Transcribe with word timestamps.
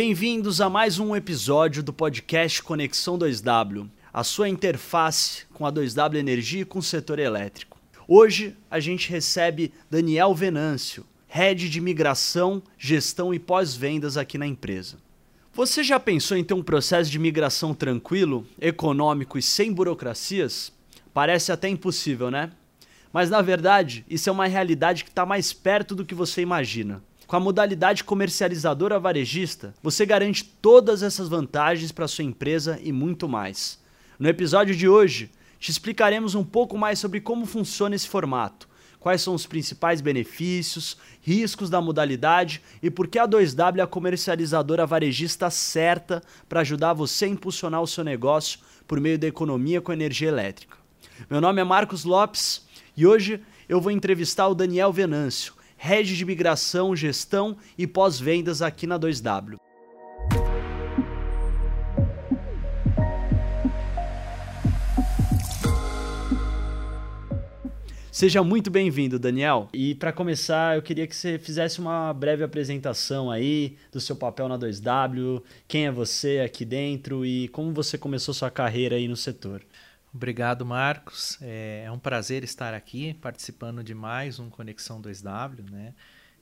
Bem-vindos 0.00 0.60
a 0.60 0.70
mais 0.70 1.00
um 1.00 1.16
episódio 1.16 1.82
do 1.82 1.92
podcast 1.92 2.62
Conexão 2.62 3.18
2W, 3.18 3.90
a 4.12 4.22
sua 4.22 4.48
interface 4.48 5.44
com 5.52 5.66
a 5.66 5.72
2W 5.72 6.14
Energia 6.14 6.62
e 6.62 6.64
com 6.64 6.78
o 6.78 6.82
setor 6.82 7.18
elétrico. 7.18 7.80
Hoje 8.06 8.56
a 8.70 8.78
gente 8.78 9.10
recebe 9.10 9.72
Daniel 9.90 10.32
Venâncio, 10.36 11.04
Head 11.26 11.68
de 11.68 11.80
Migração, 11.80 12.62
Gestão 12.78 13.34
e 13.34 13.40
Pós-Vendas 13.40 14.16
aqui 14.16 14.38
na 14.38 14.46
empresa. 14.46 14.98
Você 15.52 15.82
já 15.82 15.98
pensou 15.98 16.36
em 16.36 16.44
ter 16.44 16.54
um 16.54 16.62
processo 16.62 17.10
de 17.10 17.18
migração 17.18 17.74
tranquilo, 17.74 18.46
econômico 18.60 19.36
e 19.36 19.42
sem 19.42 19.72
burocracias? 19.72 20.72
Parece 21.12 21.50
até 21.50 21.68
impossível, 21.68 22.30
né? 22.30 22.52
Mas 23.12 23.30
na 23.30 23.42
verdade, 23.42 24.04
isso 24.08 24.28
é 24.28 24.32
uma 24.32 24.46
realidade 24.46 25.02
que 25.02 25.10
está 25.10 25.26
mais 25.26 25.52
perto 25.52 25.92
do 25.92 26.04
que 26.04 26.14
você 26.14 26.40
imagina. 26.40 27.02
Com 27.28 27.36
a 27.36 27.40
modalidade 27.40 28.04
comercializadora 28.04 28.98
varejista, 28.98 29.74
você 29.82 30.06
garante 30.06 30.42
todas 30.42 31.02
essas 31.02 31.28
vantagens 31.28 31.92
para 31.92 32.08
sua 32.08 32.24
empresa 32.24 32.80
e 32.82 32.90
muito 32.90 33.28
mais. 33.28 33.78
No 34.18 34.30
episódio 34.30 34.74
de 34.74 34.88
hoje, 34.88 35.30
te 35.60 35.70
explicaremos 35.70 36.34
um 36.34 36.42
pouco 36.42 36.78
mais 36.78 36.98
sobre 36.98 37.20
como 37.20 37.44
funciona 37.44 37.94
esse 37.94 38.08
formato, 38.08 38.66
quais 38.98 39.20
são 39.20 39.34
os 39.34 39.44
principais 39.44 40.00
benefícios, 40.00 40.96
riscos 41.20 41.68
da 41.68 41.82
modalidade 41.82 42.62
e 42.82 42.90
por 42.90 43.06
que 43.06 43.18
a 43.18 43.28
2W 43.28 43.76
é 43.76 43.82
a 43.82 43.86
comercializadora 43.86 44.86
varejista 44.86 45.50
certa 45.50 46.22
para 46.48 46.60
ajudar 46.60 46.94
você 46.94 47.26
a 47.26 47.28
impulsionar 47.28 47.82
o 47.82 47.86
seu 47.86 48.02
negócio 48.02 48.58
por 48.86 48.98
meio 49.00 49.18
da 49.18 49.26
economia 49.26 49.82
com 49.82 49.92
energia 49.92 50.28
elétrica. 50.28 50.78
Meu 51.28 51.42
nome 51.42 51.60
é 51.60 51.64
Marcos 51.64 52.04
Lopes 52.04 52.66
e 52.96 53.06
hoje 53.06 53.38
eu 53.68 53.82
vou 53.82 53.92
entrevistar 53.92 54.48
o 54.48 54.54
Daniel 54.54 54.90
Venâncio, 54.94 55.57
Head 55.80 56.16
de 56.16 56.24
Migração, 56.24 56.94
Gestão 56.96 57.56
e 57.78 57.86
Pós-Vendas 57.86 58.60
aqui 58.60 58.84
na 58.84 58.98
2W. 58.98 59.56
Seja 68.10 68.42
muito 68.42 68.68
bem-vindo, 68.68 69.16
Daniel. 69.16 69.68
E 69.72 69.94
para 69.94 70.12
começar, 70.12 70.74
eu 70.74 70.82
queria 70.82 71.06
que 71.06 71.14
você 71.14 71.38
fizesse 71.38 71.78
uma 71.78 72.12
breve 72.12 72.42
apresentação 72.42 73.30
aí 73.30 73.76
do 73.92 74.00
seu 74.00 74.16
papel 74.16 74.48
na 74.48 74.58
2W, 74.58 75.40
quem 75.68 75.86
é 75.86 75.92
você 75.92 76.40
aqui 76.44 76.64
dentro 76.64 77.24
e 77.24 77.46
como 77.48 77.72
você 77.72 77.96
começou 77.96 78.34
sua 78.34 78.50
carreira 78.50 78.96
aí 78.96 79.06
no 79.06 79.14
setor. 79.14 79.62
Obrigado, 80.18 80.66
Marcos. 80.66 81.38
É, 81.40 81.84
é 81.86 81.92
um 81.92 81.98
prazer 81.98 82.42
estar 82.42 82.74
aqui 82.74 83.14
participando 83.14 83.84
de 83.84 83.94
mais 83.94 84.40
um 84.40 84.50
Conexão 84.50 85.00
2W, 85.00 85.70
né? 85.70 85.94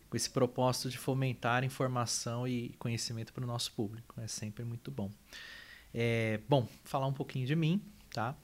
com 0.09 0.17
esse 0.17 0.31
propósito 0.31 0.89
de 0.89 0.97
fomentar 0.97 1.63
informação 1.63 2.49
e 2.49 2.71
conhecimento 2.79 3.35
para 3.35 3.45
o 3.45 3.47
nosso 3.47 3.71
público. 3.73 4.19
É 4.19 4.27
sempre 4.27 4.65
muito 4.65 4.91
bom. 4.91 5.11
É, 5.93 6.41
bom, 6.49 6.67
falar 6.85 7.07
um 7.07 7.13
pouquinho 7.13 7.47
de 7.47 7.55
mim, 7.55 7.83
tá? 8.15 8.35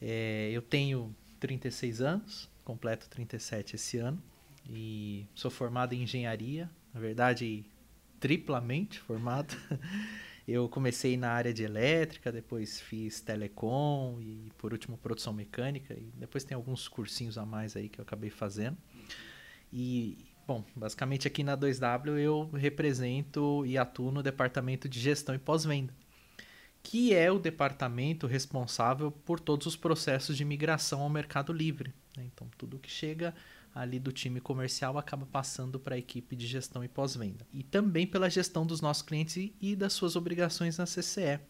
É, 0.00 0.50
eu 0.52 0.60
tenho 0.60 1.14
36 1.38 2.00
anos, 2.00 2.50
completo 2.64 3.08
37 3.08 3.76
esse 3.76 3.98
ano, 3.98 4.20
e 4.68 5.28
sou 5.32 5.48
formado 5.48 5.92
em 5.92 6.02
engenharia, 6.02 6.68
na 6.92 6.98
verdade, 6.98 7.64
triplamente 8.18 8.98
formado. 8.98 9.56
Eu 10.52 10.68
comecei 10.68 11.16
na 11.16 11.30
área 11.30 11.50
de 11.50 11.62
elétrica, 11.62 12.30
depois 12.30 12.78
fiz 12.78 13.22
telecom 13.22 14.18
e 14.20 14.52
por 14.58 14.70
último 14.70 14.98
produção 14.98 15.32
mecânica 15.32 15.94
e 15.94 16.12
depois 16.14 16.44
tem 16.44 16.54
alguns 16.54 16.86
cursinhos 16.88 17.38
a 17.38 17.46
mais 17.46 17.74
aí 17.74 17.88
que 17.88 17.98
eu 17.98 18.02
acabei 18.02 18.28
fazendo. 18.28 18.76
E 19.72 20.18
bom, 20.46 20.62
basicamente 20.76 21.26
aqui 21.26 21.42
na 21.42 21.56
2W 21.56 22.18
eu 22.18 22.50
represento 22.52 23.64
e 23.64 23.78
atuo 23.78 24.12
no 24.12 24.22
departamento 24.22 24.90
de 24.90 25.00
gestão 25.00 25.34
e 25.34 25.38
pós-venda, 25.38 25.94
que 26.82 27.14
é 27.14 27.32
o 27.32 27.38
departamento 27.38 28.26
responsável 28.26 29.10
por 29.10 29.40
todos 29.40 29.66
os 29.66 29.74
processos 29.74 30.36
de 30.36 30.44
migração 30.44 31.00
ao 31.00 31.08
mercado 31.08 31.50
livre. 31.50 31.94
Né? 32.14 32.24
Então 32.26 32.46
tudo 32.58 32.78
que 32.78 32.90
chega 32.90 33.34
ali 33.74 33.98
do 33.98 34.12
time 34.12 34.40
comercial 34.40 34.98
acaba 34.98 35.26
passando 35.26 35.78
para 35.78 35.94
a 35.94 35.98
equipe 35.98 36.36
de 36.36 36.46
gestão 36.46 36.84
e 36.84 36.88
pós-venda. 36.88 37.46
E 37.52 37.62
também 37.62 38.06
pela 38.06 38.28
gestão 38.28 38.66
dos 38.66 38.80
nossos 38.80 39.02
clientes 39.02 39.52
e 39.60 39.74
das 39.74 39.92
suas 39.92 40.16
obrigações 40.16 40.78
na 40.78 40.84
CCE. 40.84 41.40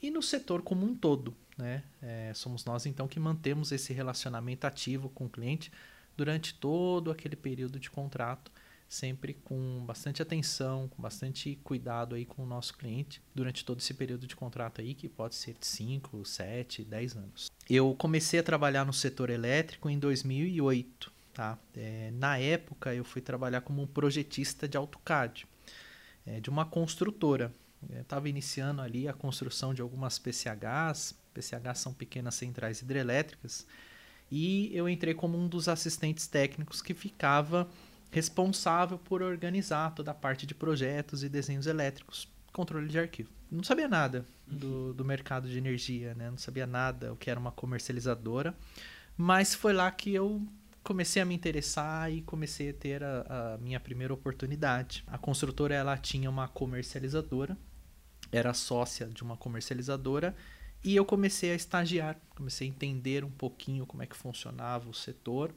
E 0.00 0.10
no 0.10 0.22
setor 0.22 0.62
como 0.62 0.84
um 0.84 0.94
todo. 0.94 1.34
Né? 1.56 1.84
É, 2.00 2.32
somos 2.34 2.64
nós 2.64 2.86
então 2.86 3.06
que 3.06 3.20
mantemos 3.20 3.70
esse 3.72 3.92
relacionamento 3.92 4.66
ativo 4.66 5.08
com 5.08 5.26
o 5.26 5.30
cliente 5.30 5.70
durante 6.16 6.54
todo 6.54 7.10
aquele 7.10 7.36
período 7.36 7.78
de 7.78 7.90
contrato, 7.90 8.50
sempre 8.88 9.34
com 9.34 9.84
bastante 9.86 10.20
atenção, 10.20 10.88
com 10.88 11.00
bastante 11.00 11.56
cuidado 11.62 12.14
aí 12.14 12.24
com 12.26 12.42
o 12.42 12.46
nosso 12.46 12.76
cliente 12.76 13.22
durante 13.34 13.64
todo 13.64 13.78
esse 13.78 13.94
período 13.94 14.26
de 14.26 14.34
contrato 14.34 14.80
aí, 14.80 14.94
que 14.94 15.08
pode 15.08 15.34
ser 15.34 15.54
de 15.58 15.66
5, 15.66 16.24
7, 16.24 16.84
10 16.84 17.16
anos. 17.16 17.50
Eu 17.70 17.94
comecei 17.94 18.40
a 18.40 18.42
trabalhar 18.42 18.84
no 18.84 18.92
setor 18.92 19.30
elétrico 19.30 19.88
em 19.88 19.98
2008 19.98 21.12
Tá? 21.32 21.58
É, 21.74 22.10
na 22.12 22.38
época, 22.38 22.94
eu 22.94 23.04
fui 23.04 23.22
trabalhar 23.22 23.62
como 23.62 23.82
um 23.82 23.86
projetista 23.86 24.68
de 24.68 24.76
AutoCAD, 24.76 25.46
é, 26.26 26.40
de 26.40 26.50
uma 26.50 26.64
construtora. 26.64 27.52
Estava 27.90 28.28
iniciando 28.28 28.80
ali 28.80 29.08
a 29.08 29.12
construção 29.12 29.74
de 29.74 29.82
algumas 29.82 30.18
PCHs. 30.18 31.14
PCHs 31.34 31.78
são 31.78 31.92
pequenas 31.92 32.34
centrais 32.34 32.80
hidrelétricas. 32.80 33.66
E 34.30 34.70
eu 34.74 34.88
entrei 34.88 35.14
como 35.14 35.36
um 35.36 35.48
dos 35.48 35.68
assistentes 35.68 36.26
técnicos 36.26 36.80
que 36.80 36.94
ficava 36.94 37.68
responsável 38.10 38.98
por 38.98 39.22
organizar 39.22 39.94
toda 39.94 40.10
a 40.10 40.14
parte 40.14 40.46
de 40.46 40.54
projetos 40.54 41.24
e 41.24 41.28
desenhos 41.28 41.66
elétricos, 41.66 42.28
controle 42.52 42.88
de 42.88 42.98
arquivo. 42.98 43.30
Não 43.50 43.62
sabia 43.62 43.88
nada 43.88 44.26
do, 44.46 44.92
do 44.92 45.04
mercado 45.04 45.48
de 45.48 45.56
energia, 45.56 46.14
né? 46.14 46.30
não 46.30 46.38
sabia 46.38 46.66
nada 46.66 47.12
o 47.12 47.16
que 47.16 47.30
era 47.30 47.40
uma 47.40 47.50
comercializadora, 47.50 48.54
mas 49.16 49.54
foi 49.54 49.72
lá 49.72 49.90
que 49.90 50.14
eu 50.14 50.46
comecei 50.82 51.22
a 51.22 51.24
me 51.24 51.34
interessar 51.34 52.12
e 52.12 52.22
comecei 52.22 52.70
a 52.70 52.72
ter 52.72 53.02
a, 53.02 53.54
a, 53.54 53.58
minha 53.58 53.78
primeira 53.78 54.12
oportunidade. 54.12 55.04
A 55.06 55.16
construtora 55.16 55.74
ela 55.74 55.96
tinha 55.96 56.28
uma 56.28 56.48
comercializadora, 56.48 57.56
era 58.30 58.52
sócia 58.52 59.06
de 59.06 59.22
uma 59.22 59.36
comercializadora 59.36 60.34
e 60.82 60.96
eu 60.96 61.04
comecei 61.04 61.52
a 61.52 61.54
estagiar, 61.54 62.18
comecei 62.30 62.66
a 62.66 62.70
entender 62.70 63.24
um 63.24 63.30
pouquinho 63.30 63.86
como 63.86 64.02
é 64.02 64.06
que 64.06 64.16
funcionava 64.16 64.88
o 64.88 64.94
setor. 64.94 65.54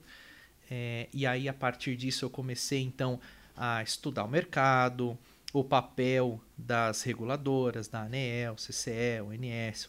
É, 0.70 1.08
e 1.14 1.26
aí 1.26 1.48
a 1.48 1.54
partir 1.54 1.96
disso 1.96 2.26
eu 2.26 2.30
comecei 2.30 2.82
então 2.82 3.20
a 3.56 3.82
estudar 3.82 4.24
o 4.24 4.28
mercado, 4.28 5.18
o 5.60 5.64
papel 5.64 6.42
das 6.58 7.02
reguladoras, 7.04 7.88
da 7.88 8.02
ANEEL, 8.02 8.56
CCE, 8.56 9.22
ONS, 9.22 9.88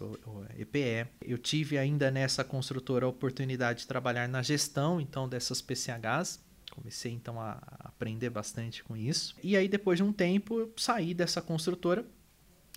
EPE. 0.56 1.08
Eu 1.20 1.36
tive 1.38 1.76
ainda 1.76 2.08
nessa 2.08 2.44
construtora 2.44 3.04
a 3.04 3.08
oportunidade 3.08 3.80
de 3.80 3.88
trabalhar 3.88 4.28
na 4.28 4.42
gestão 4.42 5.00
então 5.00 5.28
dessas 5.28 5.60
PCHs. 5.60 6.40
Comecei 6.70 7.10
então 7.10 7.40
a 7.40 7.60
aprender 7.80 8.30
bastante 8.30 8.84
com 8.84 8.96
isso. 8.96 9.34
E 9.42 9.56
aí 9.56 9.66
depois 9.66 9.98
de 9.98 10.04
um 10.04 10.12
tempo 10.12 10.60
eu 10.60 10.72
saí 10.76 11.12
dessa 11.12 11.42
construtora 11.42 12.06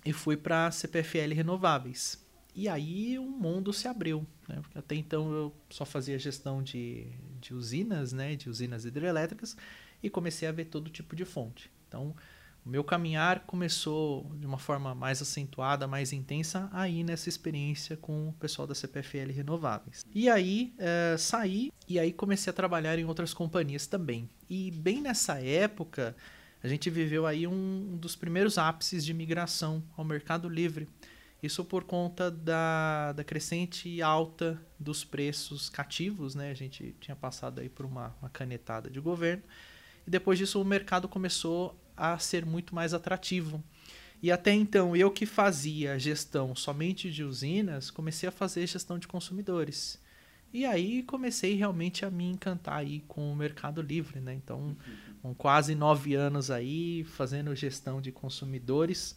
e 0.04 0.12
fui 0.12 0.36
para 0.36 0.66
a 0.66 0.72
CPFL 0.72 1.32
Renováveis. 1.32 2.26
E 2.56 2.68
aí 2.68 3.16
o 3.20 3.24
mundo 3.24 3.72
se 3.72 3.86
abriu, 3.86 4.26
né? 4.48 4.58
Porque 4.62 4.78
até 4.78 4.96
então 4.96 5.32
eu 5.32 5.54
só 5.70 5.84
fazia 5.84 6.18
gestão 6.18 6.60
de, 6.60 7.06
de 7.40 7.54
usinas, 7.54 8.12
né? 8.12 8.34
De 8.34 8.50
usinas 8.50 8.84
hidrelétricas 8.84 9.56
e 10.02 10.10
comecei 10.10 10.48
a 10.48 10.52
ver 10.52 10.64
todo 10.64 10.90
tipo 10.90 11.14
de 11.14 11.24
fonte. 11.24 11.70
Então 11.86 12.16
o 12.64 12.68
meu 12.68 12.84
caminhar 12.84 13.40
começou 13.46 14.30
de 14.38 14.46
uma 14.46 14.58
forma 14.58 14.94
mais 14.94 15.22
acentuada, 15.22 15.86
mais 15.86 16.12
intensa, 16.12 16.68
aí 16.72 17.02
nessa 17.02 17.28
experiência 17.28 17.96
com 17.96 18.28
o 18.28 18.32
pessoal 18.34 18.66
da 18.66 18.74
CPFL 18.74 19.32
Renováveis. 19.32 20.04
E 20.14 20.28
aí 20.28 20.74
é, 20.78 21.16
saí 21.18 21.72
e 21.88 21.98
aí 21.98 22.12
comecei 22.12 22.50
a 22.50 22.54
trabalhar 22.54 22.98
em 22.98 23.04
outras 23.04 23.32
companhias 23.32 23.86
também. 23.86 24.28
E 24.48 24.70
bem 24.70 25.00
nessa 25.00 25.40
época, 25.42 26.14
a 26.62 26.68
gente 26.68 26.90
viveu 26.90 27.26
aí 27.26 27.46
um 27.46 27.96
dos 27.96 28.14
primeiros 28.14 28.58
ápices 28.58 29.04
de 29.04 29.14
migração 29.14 29.82
ao 29.96 30.04
mercado 30.04 30.48
livre. 30.48 30.86
Isso 31.42 31.64
por 31.64 31.84
conta 31.84 32.30
da, 32.30 33.12
da 33.12 33.24
crescente 33.24 34.02
alta 34.02 34.60
dos 34.78 35.02
preços 35.02 35.70
cativos, 35.70 36.34
né? 36.34 36.50
A 36.50 36.54
gente 36.54 36.94
tinha 37.00 37.16
passado 37.16 37.60
aí 37.60 37.68
por 37.70 37.86
uma, 37.86 38.14
uma 38.20 38.28
canetada 38.28 38.90
de 38.90 39.00
governo. 39.00 39.42
E 40.06 40.10
depois 40.10 40.38
disso 40.38 40.60
o 40.60 40.64
mercado 40.64 41.08
começou 41.08 41.79
a 42.00 42.18
ser 42.18 42.46
muito 42.46 42.74
mais 42.74 42.94
atrativo. 42.94 43.62
E 44.22 44.30
até 44.30 44.52
então, 44.52 44.96
eu 44.96 45.10
que 45.10 45.26
fazia 45.26 45.98
gestão 45.98 46.54
somente 46.54 47.10
de 47.10 47.22
usinas, 47.22 47.90
comecei 47.90 48.28
a 48.28 48.32
fazer 48.32 48.66
gestão 48.66 48.98
de 48.98 49.06
consumidores. 49.06 50.00
E 50.52 50.66
aí 50.66 51.02
comecei 51.04 51.54
realmente 51.54 52.04
a 52.04 52.10
me 52.10 52.24
encantar 52.24 52.78
aí 52.78 53.04
com 53.06 53.32
o 53.32 53.36
Mercado 53.36 53.80
Livre, 53.80 54.18
né? 54.18 54.34
Então, 54.34 54.76
com 55.22 55.34
quase 55.34 55.74
nove 55.74 56.14
anos 56.14 56.50
aí 56.50 57.04
fazendo 57.04 57.54
gestão 57.54 58.00
de 58.00 58.10
consumidores. 58.10 59.14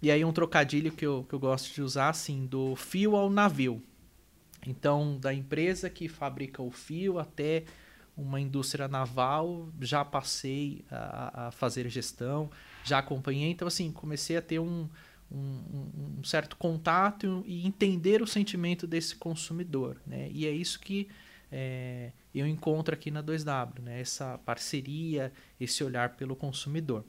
E 0.00 0.10
aí 0.10 0.24
um 0.24 0.32
trocadilho 0.32 0.92
que 0.92 1.04
eu, 1.04 1.24
que 1.28 1.34
eu 1.34 1.40
gosto 1.40 1.74
de 1.74 1.82
usar, 1.82 2.10
assim, 2.10 2.46
do 2.46 2.76
fio 2.76 3.16
ao 3.16 3.28
navio. 3.28 3.82
Então, 4.66 5.18
da 5.18 5.34
empresa 5.34 5.90
que 5.90 6.08
fabrica 6.08 6.62
o 6.62 6.70
fio 6.70 7.18
até 7.18 7.64
uma 8.18 8.40
indústria 8.40 8.88
naval, 8.88 9.68
já 9.80 10.04
passei 10.04 10.84
a, 10.90 11.46
a 11.46 11.50
fazer 11.52 11.88
gestão, 11.88 12.50
já 12.84 12.98
acompanhei. 12.98 13.50
Então, 13.50 13.68
assim, 13.68 13.92
comecei 13.92 14.36
a 14.36 14.42
ter 14.42 14.58
um, 14.58 14.88
um, 15.30 16.18
um, 16.18 16.24
certo 16.24 16.56
contato 16.56 17.44
e 17.46 17.64
entender 17.64 18.20
o 18.20 18.26
sentimento 18.26 18.86
desse 18.86 19.14
consumidor. 19.14 19.96
Né? 20.04 20.28
E 20.32 20.46
é 20.46 20.50
isso 20.50 20.80
que 20.80 21.08
é, 21.50 22.10
eu 22.34 22.46
encontro 22.46 22.92
aqui 22.92 23.10
na 23.10 23.22
2W, 23.22 23.80
né? 23.80 24.00
essa 24.00 24.36
parceria, 24.38 25.32
esse 25.60 25.84
olhar 25.84 26.16
pelo 26.16 26.34
consumidor. 26.34 27.04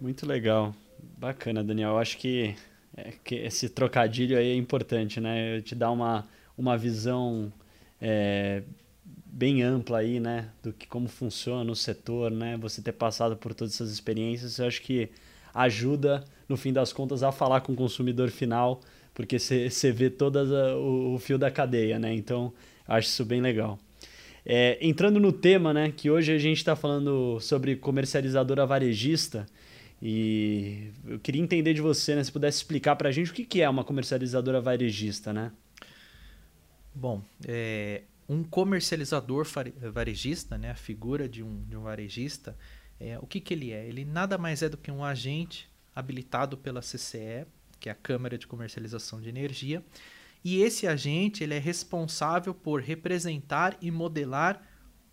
Muito 0.00 0.26
legal. 0.26 0.74
Bacana, 1.16 1.62
Daniel. 1.62 1.90
Eu 1.90 1.98
acho 1.98 2.18
que, 2.18 2.56
é, 2.96 3.12
que 3.22 3.36
esse 3.36 3.68
trocadilho 3.68 4.36
aí 4.36 4.50
é 4.50 4.54
importante, 4.54 5.20
né? 5.20 5.60
Te 5.60 5.74
dá 5.74 5.90
uma, 5.90 6.26
uma 6.56 6.76
visão 6.76 7.52
é, 8.00 8.62
bem 9.40 9.62
ampla 9.62 10.00
aí, 10.00 10.20
né? 10.20 10.50
Do 10.62 10.70
que 10.70 10.86
como 10.86 11.08
funciona 11.08 11.72
o 11.72 11.74
setor, 11.74 12.30
né? 12.30 12.58
Você 12.58 12.82
ter 12.82 12.92
passado 12.92 13.38
por 13.38 13.54
todas 13.54 13.72
essas 13.72 13.90
experiências, 13.90 14.58
eu 14.58 14.66
acho 14.66 14.82
que 14.82 15.08
ajuda, 15.54 16.22
no 16.46 16.58
fim 16.58 16.74
das 16.74 16.92
contas, 16.92 17.22
a 17.22 17.32
falar 17.32 17.62
com 17.62 17.72
o 17.72 17.74
consumidor 17.74 18.28
final, 18.28 18.82
porque 19.14 19.38
você 19.38 19.90
vê 19.92 20.10
todo 20.10 20.36
o, 20.76 21.14
o, 21.14 21.18
fio 21.18 21.38
da 21.38 21.50
cadeia, 21.50 21.98
né? 21.98 22.12
Então, 22.12 22.52
acho 22.86 23.08
isso 23.08 23.24
bem 23.24 23.40
legal. 23.40 23.78
É, 24.44 24.76
entrando 24.78 25.18
no 25.18 25.32
tema, 25.32 25.72
né? 25.72 25.90
Que 25.90 26.10
hoje 26.10 26.32
a 26.32 26.38
gente 26.38 26.58
está 26.58 26.76
falando 26.76 27.40
sobre 27.40 27.76
comercializadora 27.76 28.66
varejista, 28.66 29.46
e 30.02 30.88
eu 31.06 31.18
queria 31.18 31.40
entender 31.40 31.72
de 31.72 31.80
você, 31.80 32.14
né? 32.14 32.22
Se 32.22 32.30
pudesse 32.30 32.58
explicar 32.58 32.94
para 32.94 33.08
a 33.08 33.12
gente 33.12 33.30
o 33.30 33.34
que, 33.34 33.46
que 33.46 33.62
é 33.62 33.68
uma 33.70 33.84
comercializadora 33.84 34.60
varejista, 34.60 35.32
né? 35.32 35.50
Bom, 36.94 37.22
é, 37.46 38.02
um 38.30 38.44
comercializador 38.44 39.44
varejista, 39.92 40.56
né? 40.56 40.70
A 40.70 40.76
figura 40.76 41.28
de 41.28 41.42
um, 41.42 41.64
de 41.64 41.76
um 41.76 41.82
varejista, 41.82 42.56
é, 43.00 43.18
o 43.18 43.26
que, 43.26 43.40
que 43.40 43.52
ele 43.52 43.72
é? 43.72 43.84
Ele 43.88 44.04
nada 44.04 44.38
mais 44.38 44.62
é 44.62 44.68
do 44.68 44.76
que 44.76 44.88
um 44.88 45.04
agente 45.04 45.68
habilitado 45.92 46.56
pela 46.56 46.80
CCE, 46.80 47.44
que 47.80 47.88
é 47.88 47.92
a 47.92 47.94
Câmara 47.94 48.38
de 48.38 48.46
Comercialização 48.46 49.20
de 49.20 49.28
Energia, 49.28 49.84
e 50.44 50.62
esse 50.62 50.86
agente 50.86 51.42
ele 51.42 51.54
é 51.54 51.58
responsável 51.58 52.54
por 52.54 52.80
representar 52.80 53.76
e 53.82 53.90
modelar 53.90 54.64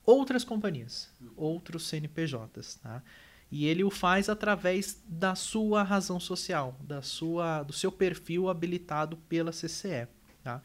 outras 0.06 0.44
companhias, 0.44 1.10
outros 1.36 1.88
CNPJs, 1.88 2.76
tá? 2.76 3.02
E 3.50 3.66
ele 3.66 3.84
o 3.84 3.90
faz 3.90 4.30
através 4.30 5.02
da 5.08 5.34
sua 5.34 5.82
razão 5.82 6.20
social, 6.20 6.78
da 6.84 7.02
sua, 7.02 7.64
do 7.64 7.74
seu 7.74 7.92
perfil 7.92 8.48
habilitado 8.48 9.18
pela 9.28 9.52
CCE. 9.52 10.08
Tá? 10.44 10.62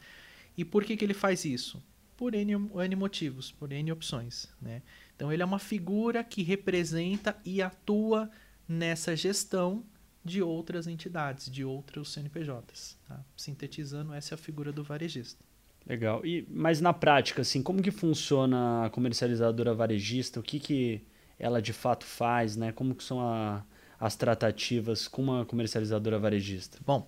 E 0.55 0.63
por 0.63 0.83
que, 0.83 0.97
que 0.97 1.03
ele 1.03 1.13
faz 1.13 1.45
isso? 1.45 1.81
Por 2.23 2.35
N, 2.35 2.53
N 2.53 2.95
motivos, 2.95 3.51
por 3.51 3.73
N 3.73 3.91
opções. 3.91 4.47
Né? 4.61 4.81
Então 5.13 5.29
ele 5.29 5.43
é 5.43 5.45
uma 5.45 5.59
figura 5.59 6.23
que 6.23 6.41
representa 6.41 7.35
e 7.43 7.61
atua 7.61 8.31
nessa 8.65 9.13
gestão 9.13 9.83
de 10.23 10.41
outras 10.41 10.87
entidades, 10.87 11.51
de 11.51 11.65
outros 11.65 12.13
CNPJs. 12.13 12.97
Tá? 13.05 13.19
Sintetizando, 13.35 14.13
essa 14.13 14.33
é 14.33 14.35
a 14.35 14.37
figura 14.37 14.71
do 14.71 14.85
varejista. 14.85 15.43
Legal. 15.85 16.25
E, 16.25 16.47
mas 16.49 16.79
na 16.79 16.93
prática, 16.93 17.41
assim, 17.41 17.61
como 17.61 17.81
que 17.81 17.91
funciona 17.91 18.85
a 18.85 18.89
comercializadora 18.89 19.73
varejista? 19.73 20.39
O 20.39 20.43
que, 20.43 20.61
que 20.61 21.01
ela 21.37 21.61
de 21.61 21.73
fato 21.73 22.05
faz, 22.05 22.55
né? 22.55 22.71
Como 22.71 22.95
que 22.95 23.03
são 23.03 23.19
a, 23.19 23.65
as 23.99 24.15
tratativas 24.15 25.09
com 25.09 25.21
uma 25.21 25.45
comercializadora 25.45 26.17
varejista? 26.17 26.77
Bom, 26.85 27.05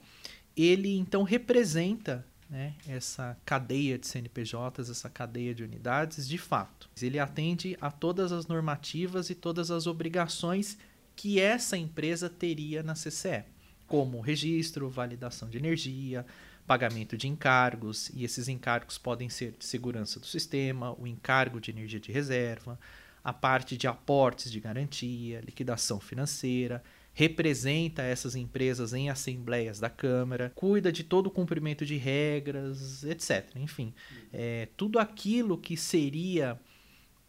ele 0.58 0.98
então 0.98 1.24
representa 1.24 2.26
né, 2.50 2.76
essa 2.88 3.38
cadeia 3.46 3.98
de 3.98 4.08
CNPJs, 4.08 4.90
essa 4.90 5.10
cadeia 5.10 5.54
de 5.54 5.64
unidades, 5.64 6.28
de 6.28 6.38
fato. 6.38 6.90
Ele 7.02 7.20
atende 7.20 7.78
a 7.82 7.90
todas 7.90 8.32
as 8.32 8.48
normativas 8.48 9.30
e 9.30 9.36
todas 9.36 9.72
as 9.72 9.88
obrigações 9.88 10.78
que 11.16 11.40
essa 11.40 11.78
empresa 11.78 12.30
teria 12.30 12.84
na 12.84 12.94
CCE, 12.94 13.44
como 13.88 14.20
registro, 14.20 14.90
validação 14.90 15.50
de 15.50 15.58
energia, 15.58 16.26
pagamento 16.68 17.16
de 17.16 17.28
encargos, 17.28 18.10
e 18.14 18.24
esses 18.24 18.48
encargos 18.48 18.98
podem 18.98 19.30
ser 19.30 19.56
de 19.58 19.66
segurança 19.66 20.20
do 20.20 20.26
sistema, 20.26 21.00
o 21.00 21.06
encargo 21.06 21.62
de 21.62 21.72
energia 21.72 22.00
de 22.00 22.12
reserva, 22.12 22.80
a 23.24 23.32
parte 23.32 23.78
de 23.78 23.88
aportes 23.88 24.52
de 24.52 24.60
garantia, 24.60 25.42
liquidação 25.42 26.00
financeira, 26.00 26.84
representa 27.16 28.04
essas 28.04 28.36
empresas 28.36 28.94
em 28.94 29.10
assembleias 29.10 29.80
da 29.80 29.90
Câmara, 29.90 30.52
cuida 30.54 30.92
de 30.92 31.02
todo 31.02 31.28
o 31.28 31.32
cumprimento 31.32 31.86
de 31.86 31.96
regras, 31.96 33.06
etc. 33.06 33.56
Enfim, 33.56 33.94
é, 34.34 34.68
tudo 34.76 35.00
aquilo 35.00 35.58
que 35.58 35.78
seria 35.78 36.60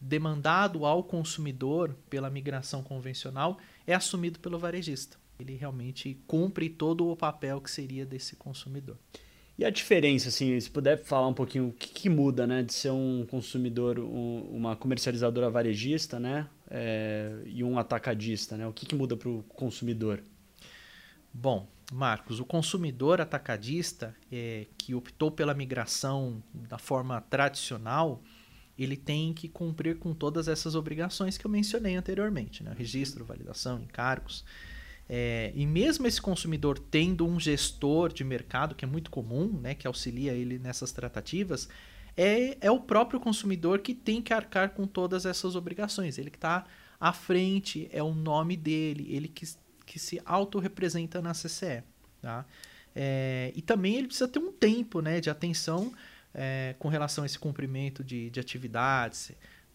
demandado 0.00 0.84
ao 0.84 1.04
consumidor 1.04 1.96
pela 2.10 2.28
migração 2.28 2.82
convencional 2.82 3.58
é 3.86 3.94
assumido 3.94 4.40
pelo 4.40 4.58
varejista. 4.58 5.16
Ele 5.38 5.54
realmente 5.54 6.20
cumpre 6.26 6.68
todo 6.68 7.08
o 7.08 7.16
papel 7.16 7.60
que 7.60 7.70
seria 7.70 8.04
desse 8.04 8.34
consumidor. 8.34 8.98
E 9.56 9.64
a 9.64 9.70
diferença, 9.70 10.28
assim, 10.28 10.58
se 10.58 10.68
puder 10.68 11.02
falar 11.02 11.28
um 11.28 11.34
pouquinho, 11.34 11.68
o 11.68 11.72
que, 11.72 11.88
que 11.88 12.08
muda, 12.10 12.46
né, 12.46 12.62
de 12.62 12.74
ser 12.74 12.90
um 12.90 13.24
consumidor, 13.24 13.98
um, 13.98 14.40
uma 14.50 14.74
comercializadora 14.76 15.48
varejista, 15.48 16.18
né, 16.18 16.46
é, 16.70 17.42
e 17.46 17.62
um 17.62 17.78
atacadista, 17.78 18.56
né? 18.56 18.66
O 18.66 18.72
que, 18.72 18.86
que 18.86 18.94
muda 18.94 19.16
para 19.16 19.28
o 19.28 19.42
consumidor? 19.44 20.22
Bom, 21.32 21.68
Marcos, 21.92 22.40
o 22.40 22.44
consumidor 22.44 23.20
atacadista 23.20 24.14
é, 24.30 24.66
que 24.76 24.94
optou 24.94 25.30
pela 25.30 25.54
migração 25.54 26.42
da 26.52 26.78
forma 26.78 27.20
tradicional, 27.20 28.22
ele 28.78 28.96
tem 28.96 29.32
que 29.32 29.48
cumprir 29.48 29.98
com 29.98 30.12
todas 30.12 30.48
essas 30.48 30.74
obrigações 30.74 31.38
que 31.38 31.46
eu 31.46 31.50
mencionei 31.50 31.96
anteriormente, 31.96 32.62
né? 32.62 32.74
Registro, 32.76 33.24
validação, 33.24 33.80
encargos. 33.80 34.44
É, 35.08 35.52
e 35.54 35.64
mesmo 35.64 36.06
esse 36.06 36.20
consumidor 36.20 36.78
tendo 36.78 37.26
um 37.26 37.38
gestor 37.38 38.12
de 38.12 38.24
mercado, 38.24 38.74
que 38.74 38.84
é 38.84 38.88
muito 38.88 39.10
comum, 39.10 39.46
né, 39.60 39.74
que 39.74 39.86
auxilia 39.86 40.32
ele 40.32 40.58
nessas 40.58 40.90
tratativas, 40.90 41.68
é, 42.16 42.56
é 42.60 42.70
o 42.70 42.80
próprio 42.80 43.20
consumidor 43.20 43.80
que 43.80 43.94
tem 43.94 44.22
que 44.22 44.32
arcar 44.32 44.70
com 44.70 44.86
todas 44.86 45.26
essas 45.26 45.54
obrigações. 45.54 46.18
Ele 46.18 46.30
que 46.30 46.36
está 46.36 46.64
à 46.98 47.12
frente, 47.12 47.88
é 47.92 48.02
o 48.02 48.14
nome 48.14 48.56
dele, 48.56 49.06
ele 49.14 49.28
que, 49.28 49.46
que 49.84 49.98
se 49.98 50.20
autorrepresenta 50.24 51.20
na 51.20 51.32
CCE. 51.32 51.82
Tá? 52.22 52.46
É, 52.94 53.52
e 53.54 53.60
também 53.60 53.96
ele 53.96 54.06
precisa 54.06 54.28
ter 54.28 54.38
um 54.38 54.52
tempo 54.52 55.00
né, 55.00 55.20
de 55.20 55.28
atenção 55.28 55.92
é, 56.34 56.74
com 56.78 56.88
relação 56.88 57.24
a 57.24 57.26
esse 57.26 57.38
cumprimento 57.38 58.02
de, 58.02 58.30
de 58.30 58.40
atividades, 58.40 59.32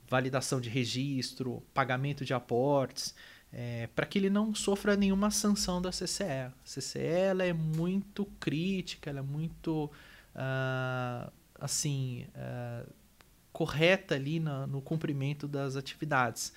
validação 0.07 0.59
de 0.59 0.69
registro, 0.69 1.63
pagamento 1.73 2.25
de 2.25 2.33
aportes 2.33 3.13
é, 3.53 3.88
para 3.93 4.05
que 4.05 4.17
ele 4.17 4.29
não 4.29 4.55
sofra 4.55 4.95
nenhuma 4.95 5.29
sanção 5.29 5.81
da 5.81 5.89
CCE. 5.91 6.23
A 6.23 6.53
CCE 6.63 6.99
ela 6.99 7.43
é 7.43 7.53
muito 7.53 8.25
crítica, 8.39 9.10
ela 9.10 9.19
é 9.19 9.24
muito 9.24 9.91
uh, 10.36 11.31
assim 11.62 12.25
uh, 12.36 12.91
correta 13.53 14.15
ali 14.15 14.39
na, 14.39 14.65
no 14.65 14.82
cumprimento 14.82 15.48
das 15.48 15.75
atividades. 15.75 16.51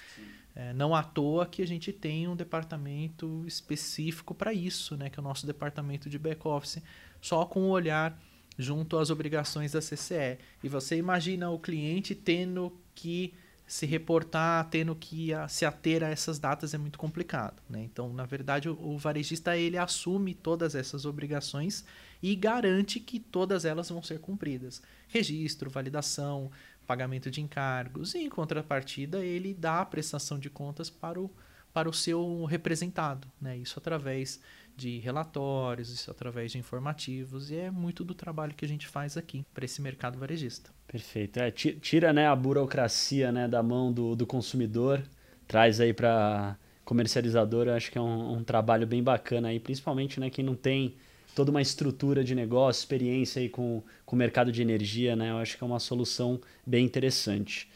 É, 0.56 0.72
não 0.72 0.94
à 0.94 1.02
toa 1.02 1.46
que 1.46 1.62
a 1.62 1.66
gente 1.66 1.92
tem 1.92 2.28
um 2.28 2.36
departamento 2.36 3.44
específico 3.44 4.32
para 4.32 4.52
isso, 4.52 4.96
né, 4.96 5.10
que 5.10 5.18
é 5.18 5.20
o 5.20 5.24
nosso 5.24 5.46
departamento 5.46 6.08
de 6.08 6.16
back-office, 6.16 6.80
só 7.20 7.44
com 7.44 7.62
o 7.62 7.70
olhar 7.70 8.16
junto 8.56 8.96
às 8.96 9.10
obrigações 9.10 9.72
da 9.72 9.80
CCE. 9.80 10.38
E 10.62 10.68
você 10.68 10.96
imagina 10.96 11.50
o 11.50 11.58
cliente 11.58 12.14
tendo 12.14 12.72
que 12.94 13.34
se 13.66 13.86
reportar 13.86 14.68
tendo 14.68 14.94
que 14.94 15.30
se 15.48 15.64
ater 15.64 16.02
a 16.02 16.08
essas 16.08 16.38
datas 16.38 16.74
é 16.74 16.78
muito 16.78 16.98
complicado. 16.98 17.62
Né? 17.68 17.82
Então, 17.82 18.12
na 18.12 18.26
verdade, 18.26 18.68
o, 18.68 18.78
o, 18.78 18.98
varejista 18.98 19.56
ele 19.56 19.78
assume 19.78 20.34
todas 20.34 20.74
essas 20.74 21.06
obrigações 21.06 21.84
e 22.22 22.34
garante 22.36 23.00
que 23.00 23.18
todas 23.18 23.64
elas 23.64 23.88
vão 23.88 24.02
ser 24.02 24.20
cumpridas. 24.20 24.82
Registro, 25.08 25.70
validação, 25.70 26.50
pagamento 26.86 27.30
de 27.30 27.40
encargos 27.40 28.14
e, 28.14 28.18
em 28.18 28.28
contrapartida, 28.28 29.24
ele 29.24 29.54
dá 29.54 29.80
a 29.80 29.86
prestação 29.86 30.38
de 30.38 30.50
contas 30.50 30.90
para 30.90 31.18
o, 31.18 31.30
para 31.72 31.88
o 31.88 31.92
seu 31.92 32.44
representado. 32.44 33.26
Né? 33.40 33.56
Isso 33.56 33.78
através 33.78 34.40
de 34.76 34.98
relatórios, 34.98 35.90
isso 35.90 36.10
através 36.10 36.52
de 36.52 36.58
informativos, 36.58 37.50
e 37.50 37.56
é 37.56 37.70
muito 37.70 38.04
do 38.04 38.14
trabalho 38.14 38.54
que 38.54 38.64
a 38.64 38.68
gente 38.68 38.86
faz 38.86 39.16
aqui 39.16 39.44
para 39.54 39.64
esse 39.64 39.80
mercado 39.80 40.18
varejista. 40.18 40.70
Perfeito. 40.86 41.38
É, 41.38 41.50
tira 41.50 42.12
né, 42.12 42.26
a 42.26 42.36
burocracia 42.36 43.30
né, 43.30 43.48
da 43.48 43.62
mão 43.62 43.92
do, 43.92 44.14
do 44.14 44.26
consumidor, 44.26 45.02
traz 45.46 45.80
aí 45.80 45.92
para 45.92 46.56
comercializador, 46.84 47.68
acho 47.68 47.90
que 47.90 47.98
é 47.98 48.00
um, 48.00 48.34
um, 48.34 48.44
trabalho 48.44 48.86
bem 48.86 49.02
bacana 49.02 49.48
aí, 49.48 49.58
principalmente 49.58 50.20
né, 50.20 50.28
quem 50.28 50.44
não 50.44 50.54
tem 50.54 50.94
toda 51.34 51.50
uma 51.50 51.62
estrutura 51.62 52.22
de 52.22 52.34
negócio, 52.34 52.80
experiência 52.80 53.40
aí 53.40 53.48
com, 53.48 53.82
com 54.04 54.14
o 54.14 54.18
mercado 54.18 54.52
de 54.52 54.60
energia, 54.60 55.16
né, 55.16 55.30
eu 55.30 55.38
acho 55.38 55.56
que 55.56 55.64
é 55.64 55.66
uma 55.66 55.80
solução 55.80 56.40
bem 56.66 56.84
interessante. 56.84 57.68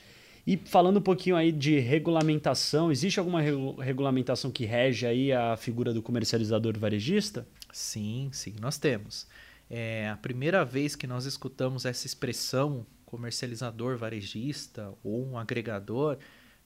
E 0.49 0.57
falando 0.57 0.97
um 0.97 1.03
pouquinho 1.03 1.37
aí 1.37 1.53
de 1.53 1.79
regulamentação, 1.79 2.91
existe 2.91 3.19
alguma 3.19 3.43
regulamentação 3.83 4.51
que 4.51 4.65
rege 4.65 5.07
aí 5.07 5.31
a 5.31 5.59
figura 5.59 5.93
do 5.93 6.01
comercializador 6.01 6.79
varejista? 6.79 7.47
Sim, 7.71 8.31
sim, 8.33 8.55
nós 8.59 8.79
temos. 8.79 9.27
É 9.69 10.09
a 10.09 10.17
primeira 10.17 10.65
vez 10.65 10.97
que 10.97 11.07
nós 11.07 11.27
escutamos 11.27 11.85
essa 11.85 12.07
expressão 12.07 12.87
comercializador 13.05 13.99
varejista 13.99 14.91
ou 15.05 15.23
um 15.23 15.37
agregador 15.37 16.17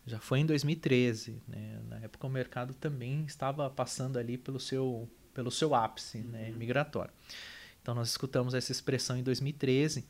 já 0.06 0.20
foi 0.20 0.38
em 0.38 0.46
2013. 0.46 1.42
Né? 1.48 1.80
Na 1.88 1.96
época 1.96 2.24
o 2.28 2.30
mercado 2.30 2.74
também 2.74 3.24
estava 3.24 3.68
passando 3.68 4.16
ali 4.16 4.38
pelo 4.38 4.60
seu, 4.60 5.10
pelo 5.34 5.50
seu 5.50 5.74
ápice 5.74 6.18
né, 6.18 6.24
uhum. 6.24 6.50
né, 6.50 6.56
migratório. 6.56 7.12
Então 7.82 7.96
nós 7.96 8.10
escutamos 8.10 8.54
essa 8.54 8.70
expressão 8.70 9.16
em 9.16 9.24
2013, 9.24 10.06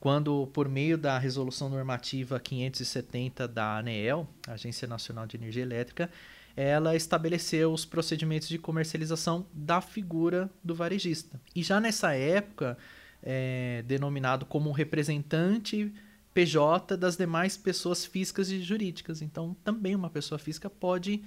quando 0.00 0.46
por 0.48 0.68
meio 0.68 0.98
da 0.98 1.18
resolução 1.18 1.68
normativa 1.68 2.38
570 2.38 3.48
da 3.48 3.78
ANEEL, 3.78 4.28
Agência 4.46 4.86
Nacional 4.86 5.26
de 5.26 5.36
Energia 5.36 5.62
Elétrica, 5.62 6.10
ela 6.56 6.96
estabeleceu 6.96 7.72
os 7.72 7.84
procedimentos 7.84 8.48
de 8.48 8.58
comercialização 8.58 9.46
da 9.52 9.80
figura 9.80 10.50
do 10.64 10.74
varejista. 10.74 11.40
E 11.54 11.62
já 11.62 11.78
nessa 11.80 12.14
época, 12.14 12.78
é, 13.22 13.82
denominado 13.86 14.46
como 14.46 14.72
representante 14.72 15.92
PJ 16.32 16.96
das 16.96 17.16
demais 17.16 17.56
pessoas 17.56 18.04
físicas 18.04 18.50
e 18.50 18.60
jurídicas. 18.60 19.22
Então, 19.22 19.56
também 19.64 19.94
uma 19.94 20.10
pessoa 20.10 20.38
física 20.38 20.68
pode 20.68 21.22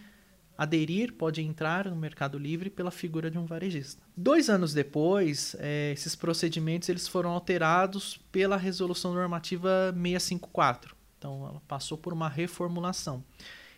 aderir, 0.60 1.14
pode 1.14 1.42
entrar 1.42 1.86
no 1.86 1.96
Mercado 1.96 2.38
Livre 2.38 2.70
pela 2.70 2.92
figura 2.92 3.32
de 3.32 3.38
um 3.38 3.46
varejista. 3.46 4.04
Dois 4.16 4.50
anos 4.50 4.74
depois, 4.74 5.56
é, 5.58 5.94
esses 5.94 6.18
procedimentos 6.18 6.90
eles 6.90 7.08
foram 7.08 7.30
alterados 7.30 8.20
pela 8.30 8.58
Resolução 8.58 9.14
Normativa 9.14 9.94
654. 9.94 10.94
Então, 11.18 11.48
ela 11.48 11.62
passou 11.66 11.98
por 11.98 12.12
uma 12.12 12.28
reformulação. 12.28 13.24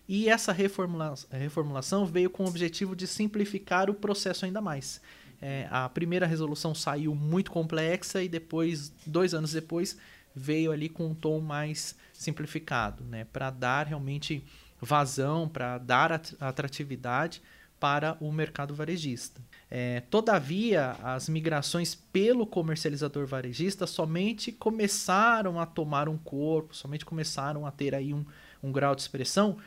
E 0.07 0.27
essa 0.27 0.51
reformula 0.51 1.13
reformulação 1.29 2.03
veio 2.03 2.31
com 2.31 2.45
o 2.45 2.47
objetivo 2.47 2.95
de 2.95 3.05
simplificar 3.05 3.87
o 3.87 3.93
processo 3.93 4.45
ainda 4.45 4.59
mais. 4.59 4.99
É, 5.39 5.67
a 5.69 5.87
primeira 5.87 6.25
resolução 6.25 6.73
saiu 6.73 7.13
muito 7.13 7.51
complexa 7.51 8.23
e 8.23 8.27
depois, 8.27 8.91
dois 9.05 9.35
anos 9.35 9.51
depois, 9.51 9.99
veio 10.35 10.71
ali 10.71 10.89
com 10.89 11.05
um 11.05 11.13
tom 11.13 11.39
mais 11.41 11.95
simplificado, 12.11 13.03
né, 13.03 13.25
para 13.25 13.51
dar 13.51 13.85
realmente 13.85 14.43
vazão, 14.81 15.47
para 15.47 15.77
dar 15.77 16.11
atratividade 16.39 17.41
para 17.79 18.17
o 18.19 18.31
mercado 18.31 18.75
varejista. 18.75 19.41
É, 19.69 20.01
todavia, 20.01 20.91
as 21.03 21.29
migrações 21.29 21.95
pelo 21.95 22.45
comercializador 22.45 23.25
varejista 23.25 23.87
somente 23.87 24.51
começaram 24.51 25.59
a 25.59 25.65
tomar 25.65 26.09
um 26.09 26.17
corpo, 26.17 26.75
somente 26.75 27.05
começaram 27.05 27.65
a 27.65 27.71
ter 27.71 27.95
aí 27.95 28.13
um, 28.13 28.25
um 28.61 28.71
grau 28.71 28.93
de 28.93 29.01
expressão 29.01 29.57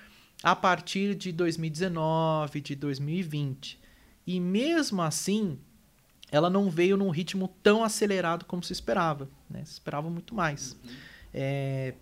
a 0.42 0.54
partir 0.54 1.14
de 1.14 1.32
2019, 1.32 2.60
de 2.60 2.76
2020. 2.76 3.80
E 4.26 4.38
mesmo 4.38 5.00
assim, 5.00 5.58
ela 6.30 6.50
não 6.50 6.70
veio 6.70 6.96
num 6.96 7.10
ritmo 7.10 7.48
tão 7.62 7.82
acelerado 7.82 8.44
como 8.44 8.62
se 8.62 8.72
esperava. 8.72 9.28
Né? 9.48 9.64
Se 9.64 9.72
esperava 9.72 10.10
muito 10.10 10.34
mais. 10.34 10.72
Uhum. 10.84 10.90
É, 11.32 11.94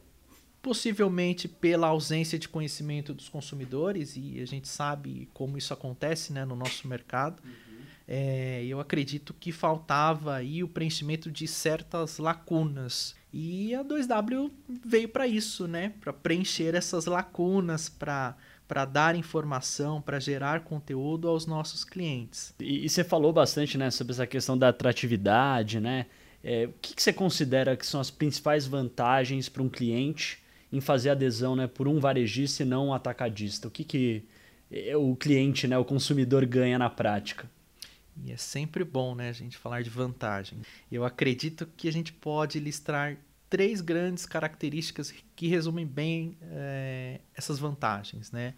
possivelmente 0.62 1.48
pela 1.48 1.88
ausência 1.88 2.38
de 2.38 2.48
conhecimento 2.48 3.12
dos 3.12 3.28
consumidores, 3.28 4.16
e 4.16 4.40
a 4.40 4.46
gente 4.46 4.68
sabe 4.68 5.28
como 5.34 5.58
isso 5.58 5.74
acontece 5.74 6.32
né, 6.32 6.44
no 6.44 6.54
nosso 6.54 6.86
mercado. 6.86 7.42
Uhum. 7.44 7.82
É, 8.06 8.64
eu 8.64 8.78
acredito 8.78 9.34
que 9.34 9.50
faltava 9.50 10.36
aí 10.36 10.62
o 10.62 10.68
preenchimento 10.68 11.30
de 11.30 11.48
certas 11.48 12.18
lacunas. 12.18 13.14
E 13.32 13.74
a 13.74 13.82
2W 13.82 14.50
veio 14.84 15.08
para 15.08 15.26
isso, 15.26 15.66
né? 15.66 15.94
Para 16.00 16.12
preencher 16.12 16.74
essas 16.74 17.06
lacunas, 17.06 17.88
para 17.88 18.36
para 18.68 18.86
dar 18.86 19.14
informação, 19.14 20.00
para 20.00 20.18
gerar 20.18 20.60
conteúdo 20.60 21.28
aos 21.28 21.44
nossos 21.44 21.84
clientes. 21.84 22.54
E, 22.58 22.86
e, 22.86 22.88
você 22.88 23.04
falou 23.04 23.30
bastante 23.30 23.76
né, 23.76 23.90
sobre 23.90 24.14
essa 24.14 24.26
questão 24.26 24.56
da 24.56 24.70
atratividade, 24.70 25.78
né? 25.78 26.06
É, 26.42 26.64
o 26.64 26.74
que, 26.80 26.94
que, 26.94 27.02
você 27.02 27.12
considera 27.12 27.76
que 27.76 27.86
são 27.86 28.00
as 28.00 28.10
principais 28.10 28.66
vantagens 28.66 29.50
para 29.50 29.62
um 29.62 29.68
cliente 29.68 30.41
em 30.72 30.80
fazer 30.80 31.10
adesão 31.10 31.54
né, 31.54 31.66
por 31.66 31.86
um 31.86 32.00
varejista 32.00 32.62
e 32.62 32.66
não 32.66 32.88
um 32.88 32.94
atacadista? 32.94 33.68
O 33.68 33.70
que, 33.70 33.84
que 33.84 34.24
é, 34.70 34.96
o 34.96 35.14
cliente, 35.14 35.68
né, 35.68 35.76
o 35.76 35.84
consumidor 35.84 36.46
ganha 36.46 36.78
na 36.78 36.88
prática? 36.88 37.48
E 38.24 38.32
é 38.32 38.36
sempre 38.36 38.84
bom 38.84 39.14
né, 39.14 39.28
a 39.28 39.32
gente 39.32 39.56
falar 39.56 39.82
de 39.82 39.90
vantagem. 39.90 40.58
Eu 40.90 41.04
acredito 41.04 41.66
que 41.76 41.88
a 41.88 41.92
gente 41.92 42.12
pode 42.12 42.58
listar 42.58 43.16
três 43.48 43.80
grandes 43.82 44.24
características 44.24 45.12
que 45.36 45.46
resumem 45.46 45.86
bem 45.86 46.36
é, 46.42 47.20
essas 47.34 47.58
vantagens. 47.58 48.32
Né? 48.32 48.54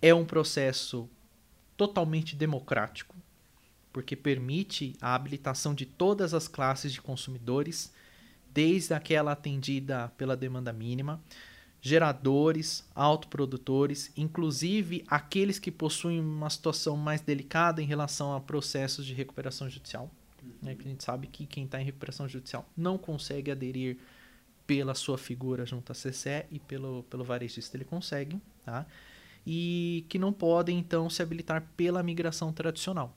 É 0.00 0.14
um 0.14 0.24
processo 0.24 1.08
totalmente 1.76 2.36
democrático, 2.36 3.16
porque 3.92 4.14
permite 4.14 4.94
a 5.00 5.14
habilitação 5.14 5.74
de 5.74 5.86
todas 5.86 6.34
as 6.34 6.46
classes 6.46 6.92
de 6.92 7.00
consumidores, 7.00 7.92
desde 8.52 8.94
aquela 8.94 9.32
atendida 9.32 10.12
pela 10.16 10.36
demanda 10.36 10.72
mínima, 10.72 11.20
geradores, 11.80 12.88
autoprodutores, 12.94 14.12
inclusive 14.16 15.04
aqueles 15.08 15.58
que 15.58 15.70
possuem 15.70 16.20
uma 16.20 16.48
situação 16.48 16.96
mais 16.96 17.20
delicada 17.20 17.82
em 17.82 17.86
relação 17.86 18.34
a 18.34 18.40
processos 18.40 19.04
de 19.04 19.12
recuperação 19.12 19.68
judicial. 19.68 20.10
Né? 20.62 20.76
Que 20.76 20.86
a 20.86 20.90
gente 20.90 21.02
sabe 21.02 21.26
que 21.26 21.44
quem 21.44 21.64
está 21.64 21.80
em 21.80 21.84
recuperação 21.84 22.28
judicial 22.28 22.68
não 22.76 22.96
consegue 22.96 23.50
aderir 23.50 23.98
pela 24.64 24.94
sua 24.94 25.18
figura 25.18 25.66
junto 25.66 25.90
à 25.90 25.94
CCE 25.94 26.46
e 26.50 26.58
pelo, 26.60 27.02
pelo 27.04 27.24
varejista 27.24 27.76
ele 27.76 27.84
consegue, 27.84 28.40
tá? 28.64 28.86
E 29.44 30.06
que 30.08 30.20
não 30.20 30.32
podem, 30.32 30.78
então, 30.78 31.10
se 31.10 31.20
habilitar 31.20 31.66
pela 31.76 32.00
migração 32.00 32.52
tradicional. 32.52 33.16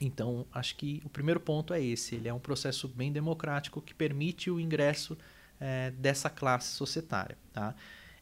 Então, 0.00 0.46
acho 0.52 0.76
que 0.76 1.00
o 1.04 1.08
primeiro 1.08 1.38
ponto 1.38 1.72
é 1.72 1.82
esse. 1.82 2.16
Ele 2.16 2.28
é 2.28 2.34
um 2.34 2.38
processo 2.38 2.88
bem 2.88 3.12
democrático 3.12 3.80
que 3.80 3.94
permite 3.94 4.50
o 4.50 4.58
ingresso 4.58 5.16
é, 5.60 5.90
dessa 5.92 6.28
classe 6.28 6.74
societária. 6.74 7.38
Tá? 7.52 7.74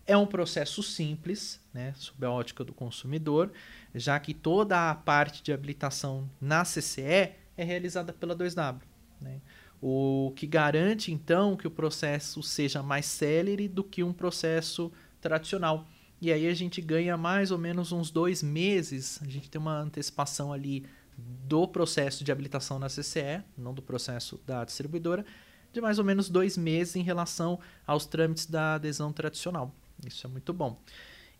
É 0.07 0.17
um 0.17 0.26
processo 0.26 0.83
simples, 0.83 1.61
né, 1.73 1.95
sob 1.97 2.26
a 2.26 2.31
ótica 2.31 2.64
do 2.64 2.73
consumidor, 2.73 3.52
já 3.95 4.19
que 4.19 4.35
toda 4.35 4.91
a 4.91 4.95
parte 4.95 5.43
de 5.43 5.52
habilitação 5.52 6.29
na 6.41 6.64
CCE 6.64 7.33
é 7.57 7.64
realizada 7.64 8.12
pela 8.12 8.37
2W. 8.37 8.81
Né? 9.21 9.41
O 9.81 10.33
que 10.37 10.47
garante, 10.47 11.11
então, 11.11 11.57
que 11.57 11.67
o 11.67 11.71
processo 11.71 12.43
seja 12.43 12.83
mais 12.83 13.07
célere 13.07 13.69
do 13.69 13.83
que 13.83 14.02
um 14.02 14.12
processo 14.12 14.93
tradicional. 15.21 15.87
E 16.21 16.33
aí 16.33 16.47
a 16.47 16.55
gente 16.55 16.81
ganha 16.81 17.17
mais 17.17 17.50
ou 17.50 17.59
menos 17.59 17.91
uns 17.91 18.11
dois 18.11 18.43
meses, 18.43 19.21
a 19.23 19.29
gente 19.29 19.50
tem 19.50 19.61
uma 19.61 19.81
antecipação 19.81 20.52
ali 20.52 20.87
do 21.16 21.69
processo 21.69 22.25
de 22.25 22.33
habilitação 22.33 22.78
na 22.78 22.88
CCE, 22.88 23.42
não 23.57 23.75
do 23.75 23.83
processo 23.83 24.40
da 24.47 24.64
distribuidora, 24.64 25.25
de 25.73 25.81
mais 25.81 25.99
ou 25.99 26.04
menos 26.04 26.28
dois 26.28 26.57
meses 26.57 26.97
em 26.97 27.02
relação 27.02 27.59
aos 27.87 28.07
trâmites 28.07 28.47
da 28.47 28.75
adesão 28.75 29.12
tradicional. 29.12 29.75
Isso 30.07 30.26
é 30.26 30.31
muito 30.31 30.52
bom. 30.52 30.81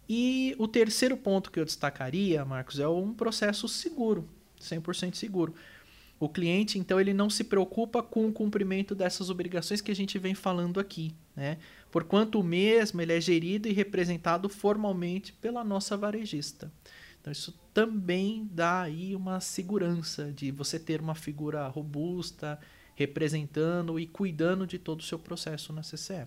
E 0.09 0.55
o 0.59 0.67
terceiro 0.67 1.17
ponto 1.17 1.51
que 1.51 1.61
eu 1.61 1.65
destacaria, 1.65 2.45
Marcos, 2.45 2.79
é 2.79 2.89
um 2.89 3.13
processo 3.15 3.69
seguro, 3.69 4.29
100% 4.61 5.15
seguro. 5.15 5.55
O 6.19 6.29
cliente, 6.29 6.79
então, 6.79 7.01
ele 7.01 7.13
não 7.13 7.29
se 7.29 7.43
preocupa 7.43 8.01
com 8.03 8.29
o 8.29 8.33
cumprimento 8.33 8.95
dessas 8.95 9.29
obrigações 9.29 9.81
que 9.81 9.91
a 9.91 9.95
gente 9.95 10.19
vem 10.19 10.35
falando 10.35 10.79
aqui, 10.79 11.13
né? 11.35 11.59
Porquanto 11.91 12.39
o 12.39 12.45
mesmo 12.45 13.01
ele 13.01 13.13
é 13.13 13.21
gerido 13.21 13.69
e 13.69 13.73
representado 13.73 14.49
formalmente 14.49 15.33
pela 15.33 15.65
nossa 15.65 15.97
varejista. 15.97 16.71
Então 17.23 17.33
isso 17.33 17.59
também 17.73 18.47
dá 18.53 18.83
aí 18.83 19.17
uma 19.17 19.41
segurança 19.41 20.31
de 20.31 20.51
você 20.51 20.79
ter 20.79 21.01
uma 21.01 21.15
figura 21.15 21.67
robusta, 21.69 22.59
representando 22.95 23.99
e 23.99 24.07
cuidando 24.07 24.67
de 24.67 24.79
todo 24.79 25.01
o 25.01 25.05
seu 25.05 25.19
processo 25.19 25.73
na 25.73 25.81
CCE, 25.81 26.27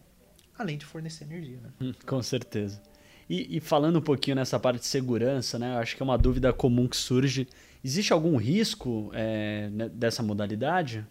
além 0.58 0.78
de 0.78 0.86
fornecer 0.86 1.26
energia. 1.26 1.60
Né? 1.62 1.70
Hum, 1.80 1.94
com 2.08 2.24
certeza. 2.24 2.82
E, 3.30 3.58
e, 3.58 3.60
falando 3.60 4.00
um 4.00 4.02
pouquinho 4.02 4.36
nessa 4.36 4.60
parte 4.60 4.82
de 4.82 4.86
segurança, 4.86 5.58
né, 5.58 5.76
acho 5.78 5.96
que 5.96 6.04
é 6.04 6.06
uma 6.06 6.18
dúvida 6.18 6.54
comum 6.54 6.88
que 6.88 6.96
surge 6.96 7.48
Existe 7.86 8.12
algum 8.12 8.36
risco 8.36 9.12
é, 9.14 9.70
dessa 9.94 10.24
modalidade? 10.24 11.06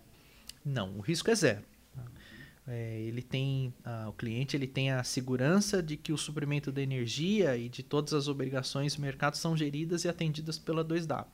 Não, 0.64 0.98
o 0.98 1.00
risco 1.00 1.30
é 1.30 1.34
zero. 1.36 1.62
É, 2.66 2.98
ele 3.00 3.22
tem 3.22 3.74
o 4.08 4.12
cliente 4.12 4.56
ele 4.56 4.66
tem 4.66 4.90
a 4.90 5.04
segurança 5.04 5.82
de 5.82 5.98
que 5.98 6.14
o 6.14 6.16
suprimento 6.16 6.72
da 6.72 6.80
energia 6.80 7.58
e 7.58 7.68
de 7.68 7.82
todas 7.82 8.14
as 8.14 8.26
obrigações 8.26 8.96
do 8.96 9.02
mercado 9.02 9.36
são 9.36 9.54
geridas 9.54 10.04
e 10.04 10.08
atendidas 10.08 10.58
pela 10.58 10.82
2W. 10.82 11.26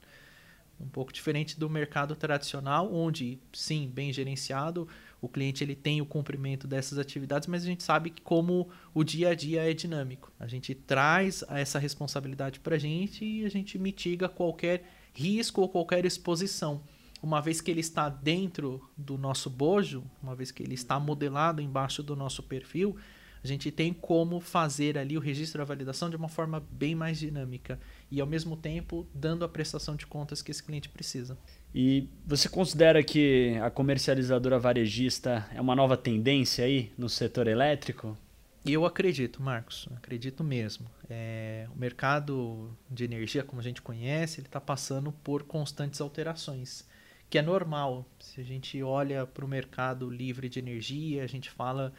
Um 0.81 0.89
pouco 0.89 1.13
diferente 1.13 1.61
do 1.61 1.69
mercado 1.69 2.17
tradicional, 2.17 2.93
onde, 2.93 3.39
sim, 3.53 3.89
bem 3.93 4.13
gerenciado, 4.13 4.89
o 5.21 5.29
cliente 5.29 5.63
ele 5.63 5.77
tem 5.77 6.01
o 6.01 6.07
cumprimento 6.07 6.67
dessas 6.67 6.99
atividades, 6.99 7.47
mas 7.47 7.63
a 7.63 7.67
gente 7.67 7.83
sabe 7.83 8.09
que 8.09 8.23
como 8.23 8.71
o 8.95 9.05
dia 9.05 9.29
a 9.29 9.35
dia 9.35 9.71
é 9.71 9.75
dinâmico. 9.75 10.33
A 10.41 10.47
gente 10.47 10.75
traz 10.75 11.45
essa 11.49 11.79
responsabilidade 11.79 12.61
para 12.61 12.77
a 12.77 12.79
gente 12.79 13.25
e 13.25 13.45
a 13.45 13.51
gente 13.51 13.79
mitiga 13.79 14.29
qualquer 14.29 14.85
risco 15.13 15.61
ou 15.61 15.69
qualquer 15.69 16.07
exposição. 16.07 16.83
Uma 17.23 17.41
vez 17.41 17.61
que 17.61 17.71
ele 17.71 17.81
está 17.81 18.09
dentro 18.09 18.81
do 18.97 19.19
nosso 19.19 19.51
bojo, 19.51 20.03
uma 20.23 20.35
vez 20.35 20.51
que 20.51 20.63
ele 20.63 20.75
está 20.75 20.99
modelado 20.99 21.61
embaixo 21.61 22.03
do 22.03 22.17
nosso 22.17 22.43
perfil, 22.43 22.97
a 23.43 23.47
gente 23.47 23.71
tem 23.71 23.93
como 23.93 24.39
fazer 24.39 24.99
ali 24.99 25.17
o 25.17 25.21
registro 25.21 25.61
e 25.61 25.63
a 25.63 25.65
validação 25.65 26.11
de 26.11 26.17
uma 26.17 26.29
forma 26.29 26.63
bem 26.71 26.95
mais 26.95 27.19
dinâmica 27.19 27.81
e 28.11 28.21
ao 28.21 28.27
mesmo 28.27 28.57
tempo 28.57 29.07
dando 29.15 29.45
a 29.45 29.49
prestação 29.49 29.97
de 29.97 30.07
contas 30.07 30.43
que 30.43 30.51
esse 30.51 30.63
cliente 30.63 30.89
precisa. 30.89 31.39
E 31.75 32.09
você 32.27 32.49
considera 32.49 33.03
que 33.03 33.57
a 33.63 33.71
comercializadora 33.71 34.59
varejista 34.59 35.47
é 35.55 35.61
uma 35.61 35.75
nova 35.75 35.97
tendência 35.97 36.65
aí 36.65 36.93
no 36.99 37.09
setor 37.09 37.47
elétrico? 37.47 38.17
Eu 38.65 38.85
acredito, 38.85 39.43
Marcos, 39.43 39.89
acredito 39.97 40.45
mesmo. 40.45 40.87
É, 41.09 41.67
o 41.75 41.79
mercado 41.79 42.77
de 42.91 43.05
energia, 43.05 43.43
como 43.43 43.59
a 43.59 43.65
gente 43.65 43.81
conhece, 43.81 44.41
ele 44.41 44.49
está 44.49 44.61
passando 44.61 45.13
por 45.25 45.45
constantes 45.45 45.99
alterações, 46.01 46.85
que 47.31 47.39
é 47.39 47.43
normal. 47.43 48.05
Se 48.19 48.41
a 48.41 48.45
gente 48.45 48.83
olha 48.83 49.25
para 49.25 49.45
o 49.45 49.49
mercado 49.49 50.11
livre 50.11 50.49
de 50.49 50.59
energia, 50.59 51.23
a 51.23 51.29
gente 51.29 51.49
fala 51.49 51.93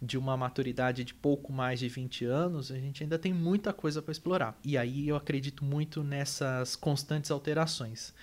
de 0.00 0.16
uma 0.16 0.36
maturidade 0.36 1.04
de 1.04 1.12
pouco 1.12 1.52
mais 1.52 1.80
de 1.80 1.88
20 1.88 2.24
anos, 2.24 2.70
a 2.70 2.78
gente 2.78 3.02
ainda 3.02 3.18
tem 3.18 3.34
muita 3.34 3.72
coisa 3.72 4.00
para 4.00 4.12
explorar. 4.12 4.58
E 4.64 4.78
aí 4.78 5.08
eu 5.08 5.16
acredito 5.16 5.62
muito 5.64 6.02
nessas 6.02 6.74
constantes 6.74 7.30
alterações. 7.30 8.14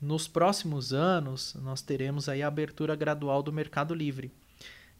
Nos 0.00 0.28
próximos 0.28 0.94
anos, 0.94 1.54
nós 1.60 1.82
teremos 1.82 2.28
aí 2.28 2.42
a 2.42 2.48
abertura 2.48 2.94
gradual 2.94 3.42
do 3.42 3.52
mercado 3.52 3.94
livre. 3.94 4.30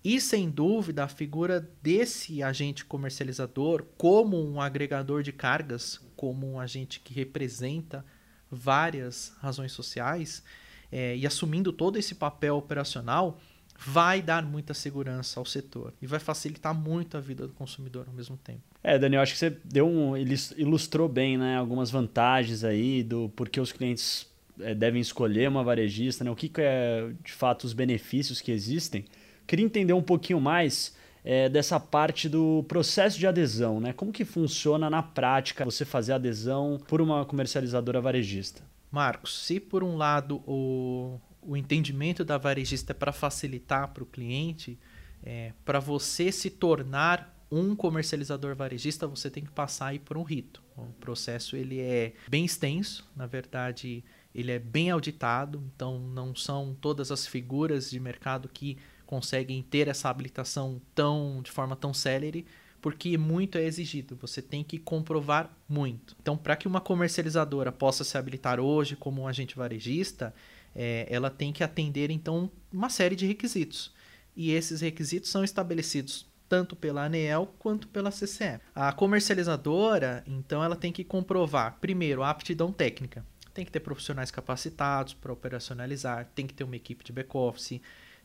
E 0.05 0.21
sem 0.21 0.51
dúvida, 0.51 1.05
a 1.05 1.09
figura 1.09 1.69
desse 1.83 2.43
agente 2.43 2.85
comercializador, 2.85 3.85
como 3.97 4.43
um 4.43 4.61
agregador 4.61 5.23
de 5.23 5.33
cargas, 5.33 6.01
como 6.17 6.51
um 6.51 6.61
agente 6.61 7.01
que 7.01 7.15
representa 7.15 8.05
várias 8.51 9.35
razões 9.41 9.73
sociais, 9.73 10.43
é, 10.91 11.17
e 11.17 11.27
assumindo 11.27 11.73
todo 11.73 11.99
esse 11.99 12.15
papel 12.15 12.57
operacional, 12.57 13.39
vai 13.85 14.23
dar 14.23 14.43
muita 14.45 14.73
segurança 14.73 15.39
ao 15.39 15.45
setor 15.45 15.93
e 16.01 16.07
vai 16.07 16.19
facilitar 16.19 16.75
muito 16.75 17.17
a 17.17 17.21
vida 17.21 17.47
do 17.47 17.53
consumidor 17.53 18.07
ao 18.09 18.15
mesmo 18.15 18.37
tempo. 18.37 18.63
É, 18.83 18.99
Daniel, 18.99 19.23
acho 19.23 19.33
que 19.33 19.39
você 19.39 19.51
deu 19.65 19.87
um, 19.87 20.17
ilustrou 20.17 21.09
bem, 21.09 21.37
né, 21.37 21.57
algumas 21.57 21.91
vantagens 21.91 22.65
aí 22.65 23.03
do 23.03 23.29
porquê 23.31 23.61
os 23.61 23.73
clientes 23.73 24.27
é, 24.61 24.75
devem 24.75 25.01
escolher 25.01 25.49
uma 25.49 25.63
varejista, 25.63 26.25
né, 26.25 26.31
o 26.31 26.37
que, 26.37 26.51
é 26.57 27.11
de 27.23 27.33
fato 27.33 27.65
os 27.65 27.73
benefícios 27.73 28.41
que 28.41 28.51
existem. 28.51 29.05
Queria 29.47 29.65
entender 29.65 29.93
um 29.93 30.03
pouquinho 30.03 30.41
mais 30.41 30.95
é, 31.25 31.49
dessa 31.49 31.79
parte 31.81 32.29
do 32.29 32.65
processo 32.69 33.19
de 33.19 33.27
adesão, 33.27 33.81
né? 33.81 33.93
Como 33.93 34.13
que 34.13 34.25
funciona 34.25 34.89
na 34.89 35.03
prática 35.03 35.65
você 35.65 35.85
fazer 35.85 36.13
adesão 36.13 36.81
por 36.87 37.01
uma 37.01 37.25
comercializadora 37.25 38.01
varejista? 38.01 38.63
Marcos, 38.91 39.45
se 39.45 39.61
por 39.61 39.83
um 39.83 39.97
lado 39.97 40.43
o, 40.47 41.21
o 41.43 41.57
entendimento 41.57 42.25
da 42.25 42.39
varejista 42.39 42.93
é 42.93 42.95
para 42.95 43.13
facilitar 43.13 43.89
para 43.89 44.03
o 44.03 44.07
cliente, 44.07 44.79
é, 45.23 45.53
para 45.65 45.81
você 45.81 46.31
se 46.31 46.51
tornar 46.51 47.35
um 47.51 47.77
comercializador 47.77 48.55
varejista, 48.57 49.07
você 49.07 49.31
tem 49.31 49.45
que 49.45 49.51
passar 49.51 49.89
aí 49.89 49.99
por 49.99 50.17
um 50.17 50.23
rito. 50.23 50.63
O 50.77 50.87
processo 51.01 51.57
ele 51.57 51.81
é 51.81 52.13
bem 52.29 52.45
extenso, 52.45 53.09
na 53.15 53.27
verdade, 53.27 54.05
ele 54.35 54.53
é 54.53 54.59
bem 54.59 54.91
auditado, 54.91 55.63
então 55.75 55.99
não 55.99 56.35
são 56.35 56.77
todas 56.81 57.11
as 57.11 57.27
figuras 57.27 57.91
de 57.91 58.01
mercado 58.01 58.49
que 58.49 58.77
conseguem 59.07 59.63
ter 59.63 59.89
essa 59.89 60.11
habilitação 60.11 60.81
tão 60.95 61.41
de 61.43 61.51
forma 61.51 61.77
tão 61.77 61.95
célere, 61.95 62.45
porque 62.81 63.17
muito 63.19 63.59
é 63.59 63.65
exigido, 63.65 64.17
você 64.21 64.41
tem 64.41 64.63
que 64.63 64.79
comprovar 64.79 65.51
muito. 65.69 66.17
Então, 66.21 66.37
para 66.37 66.57
que 66.57 66.69
uma 66.69 66.81
comercializadora 66.81 67.73
possa 67.73 68.05
se 68.05 68.17
habilitar 68.17 68.61
hoje 68.61 68.97
como 68.97 69.23
um 69.23 69.29
agente 69.29 69.57
varejista, 69.57 70.35
é, 70.75 71.07
ela 71.11 71.31
tem 71.31 71.53
que 71.53 71.65
atender 71.65 72.11
então 72.11 72.51
uma 72.73 72.91
série 72.91 73.17
de 73.17 73.27
requisitos. 73.27 73.93
E 74.37 74.53
esses 74.53 74.83
requisitos 74.83 75.31
são 75.31 75.43
estabelecidos 75.43 76.27
tanto 76.49 76.77
pela 76.77 77.05
ANEEL 77.05 77.53
quanto 77.59 77.89
pela 77.89 78.11
CCE. 78.11 78.61
A 78.75 78.93
comercializadora, 78.93 80.23
então, 80.27 80.63
ela 80.63 80.77
tem 80.77 80.93
que 80.93 81.03
comprovar, 81.03 81.79
primeiro, 81.81 82.23
a 82.23 82.31
aptidão 82.31 82.73
técnica. 82.73 83.25
Tem 83.53 83.65
que 83.65 83.73
ter 83.73 83.81
profissionais 83.81 84.31
capacitados 84.31 85.15
para 85.15 85.33
operacionalizar, 85.33 86.29
tem 86.35 86.47
que 86.47 86.55
ter 86.55 86.65
uma 86.65 86.77
equipe 86.77 87.05
de 87.05 87.13
back-office, 87.13 87.81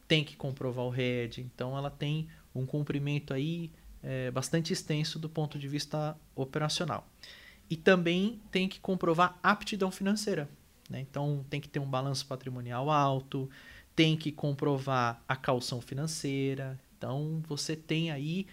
tem 0.07 0.23
que 0.23 0.35
comprovar 0.35 0.85
o 0.85 0.89
RED. 0.89 1.39
Então, 1.39 1.77
ela 1.77 1.89
tem 1.89 2.27
um 2.53 2.65
cumprimento 2.65 3.33
aí 3.33 3.71
é, 4.03 4.31
bastante 4.31 4.73
extenso 4.73 5.19
do 5.19 5.29
ponto 5.29 5.57
de 5.59 5.67
vista 5.67 6.17
operacional. 6.35 7.07
E 7.69 7.75
também 7.75 8.39
tem 8.51 8.67
que 8.67 8.79
comprovar 8.79 9.39
aptidão 9.41 9.91
financeira. 9.91 10.49
Né? 10.89 11.01
Então, 11.01 11.45
tem 11.49 11.61
que 11.61 11.69
ter 11.69 11.79
um 11.79 11.85
balanço 11.85 12.25
patrimonial 12.25 12.89
alto, 12.89 13.49
tem 13.95 14.17
que 14.17 14.31
comprovar 14.31 15.21
a 15.27 15.35
calção 15.35 15.79
financeira. 15.79 16.79
Então, 16.97 17.41
você 17.47 17.75
tem 17.75 18.11
aí 18.11 18.45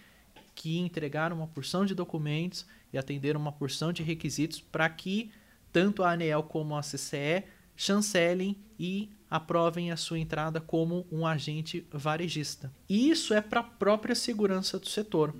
que 0.55 0.77
entregar 0.77 1.31
uma 1.31 1.47
porção 1.47 1.85
de 1.85 1.95
documentos 1.95 2.65
e 2.91 2.97
atender 2.97 3.35
uma 3.35 3.51
porção 3.51 3.93
de 3.93 4.03
requisitos 4.03 4.59
para 4.59 4.89
que 4.89 5.31
tanto 5.71 6.03
a 6.03 6.11
ANEEL 6.11 6.43
como 6.43 6.75
a 6.75 6.81
CCE 6.81 7.43
chancelem 7.75 8.57
e 8.77 9.09
aprovem 9.29 9.91
a 9.91 9.97
sua 9.97 10.19
entrada 10.19 10.59
como 10.59 11.05
um 11.11 11.25
agente 11.25 11.85
varejista. 11.91 12.73
E 12.89 13.09
isso 13.09 13.33
é 13.33 13.41
para 13.41 13.59
a 13.59 13.63
própria 13.63 14.15
segurança 14.15 14.79
do 14.79 14.87
setor, 14.89 15.35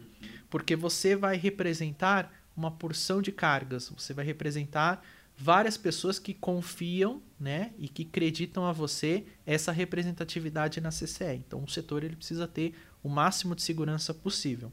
porque 0.49 0.75
você 0.75 1.15
vai 1.15 1.37
representar 1.37 2.33
uma 2.55 2.71
porção 2.71 3.21
de 3.21 3.31
cargas, 3.31 3.89
você 3.89 4.13
vai 4.13 4.25
representar 4.25 5.03
várias 5.37 5.77
pessoas 5.77 6.19
que 6.19 6.33
confiam, 6.33 7.21
né, 7.39 7.71
e 7.77 7.87
que 7.87 8.03
acreditam 8.03 8.65
a 8.65 8.73
você 8.73 9.23
essa 9.45 9.71
representatividade 9.71 10.81
na 10.81 10.89
CCE. 10.89 11.35
Então, 11.35 11.63
o 11.63 11.69
setor 11.69 12.03
ele 12.03 12.17
precisa 12.17 12.45
ter 12.45 12.75
o 13.01 13.07
máximo 13.07 13.55
de 13.55 13.61
segurança 13.61 14.13
possível. 14.13 14.69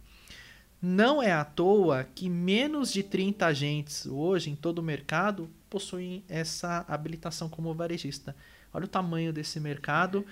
Não 0.83 1.23
é 1.23 1.33
à 1.33 1.45
toa 1.45 2.05
que 2.15 2.29
menos 2.29 2.93
de 2.93 3.03
30 3.03 3.47
agentes 3.47 4.07
hoje 4.07 4.51
em 4.51 4.57
todo 4.57 4.81
o 4.81 4.83
mercado 4.83 5.49
possuem 5.71 6.25
essa 6.29 6.85
habilitação 6.89 7.49
como 7.49 7.73
varejista. 7.73 8.37
Olha 8.75 8.85
o 8.85 8.89
tamanho 8.89 9.33
desse 9.33 9.61
mercado 9.61 10.27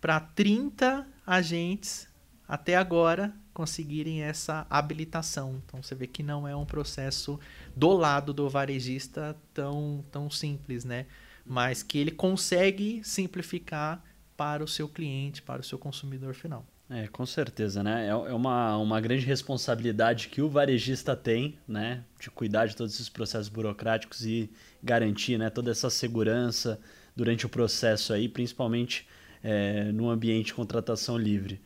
para 0.00 0.20
30 0.20 1.06
agentes 1.26 2.08
até 2.50 2.74
agora 2.74 3.32
conseguirem 3.54 4.22
essa 4.22 4.66
habilitação. 4.68 5.62
Então 5.64 5.80
você 5.80 5.94
vê 5.94 6.08
que 6.08 6.20
não 6.20 6.48
é 6.48 6.56
um 6.56 6.66
processo 6.66 7.38
do 7.76 7.92
lado 7.92 8.34
do 8.34 8.50
varejista 8.50 9.36
tão, 9.54 10.04
tão 10.10 10.28
simples, 10.28 10.84
né? 10.84 11.06
Mas 11.46 11.84
que 11.84 11.96
ele 11.96 12.10
consegue 12.10 13.02
simplificar 13.04 14.02
para 14.36 14.64
o 14.64 14.66
seu 14.66 14.88
cliente, 14.88 15.40
para 15.40 15.60
o 15.60 15.64
seu 15.64 15.78
consumidor 15.78 16.34
final. 16.34 16.66
É, 16.90 17.06
com 17.06 17.24
certeza, 17.24 17.84
né? 17.84 18.06
É, 18.06 18.08
é 18.08 18.34
uma, 18.34 18.76
uma 18.78 19.00
grande 19.00 19.24
responsabilidade 19.24 20.26
que 20.26 20.42
o 20.42 20.48
varejista 20.48 21.14
tem, 21.14 21.56
né? 21.68 22.02
De 22.18 22.28
cuidar 22.32 22.66
de 22.66 22.74
todos 22.74 22.94
esses 22.94 23.08
processos 23.08 23.48
burocráticos 23.48 24.26
e 24.26 24.50
garantir 24.82 25.38
né, 25.38 25.50
toda 25.50 25.70
essa 25.70 25.88
segurança 25.88 26.80
durante 27.14 27.46
o 27.46 27.48
processo 27.48 28.12
aí, 28.12 28.28
principalmente 28.28 29.06
é, 29.40 29.84
no 29.92 30.10
ambiente 30.10 30.46
de 30.46 30.54
contratação 30.54 31.16
livre. 31.16 31.60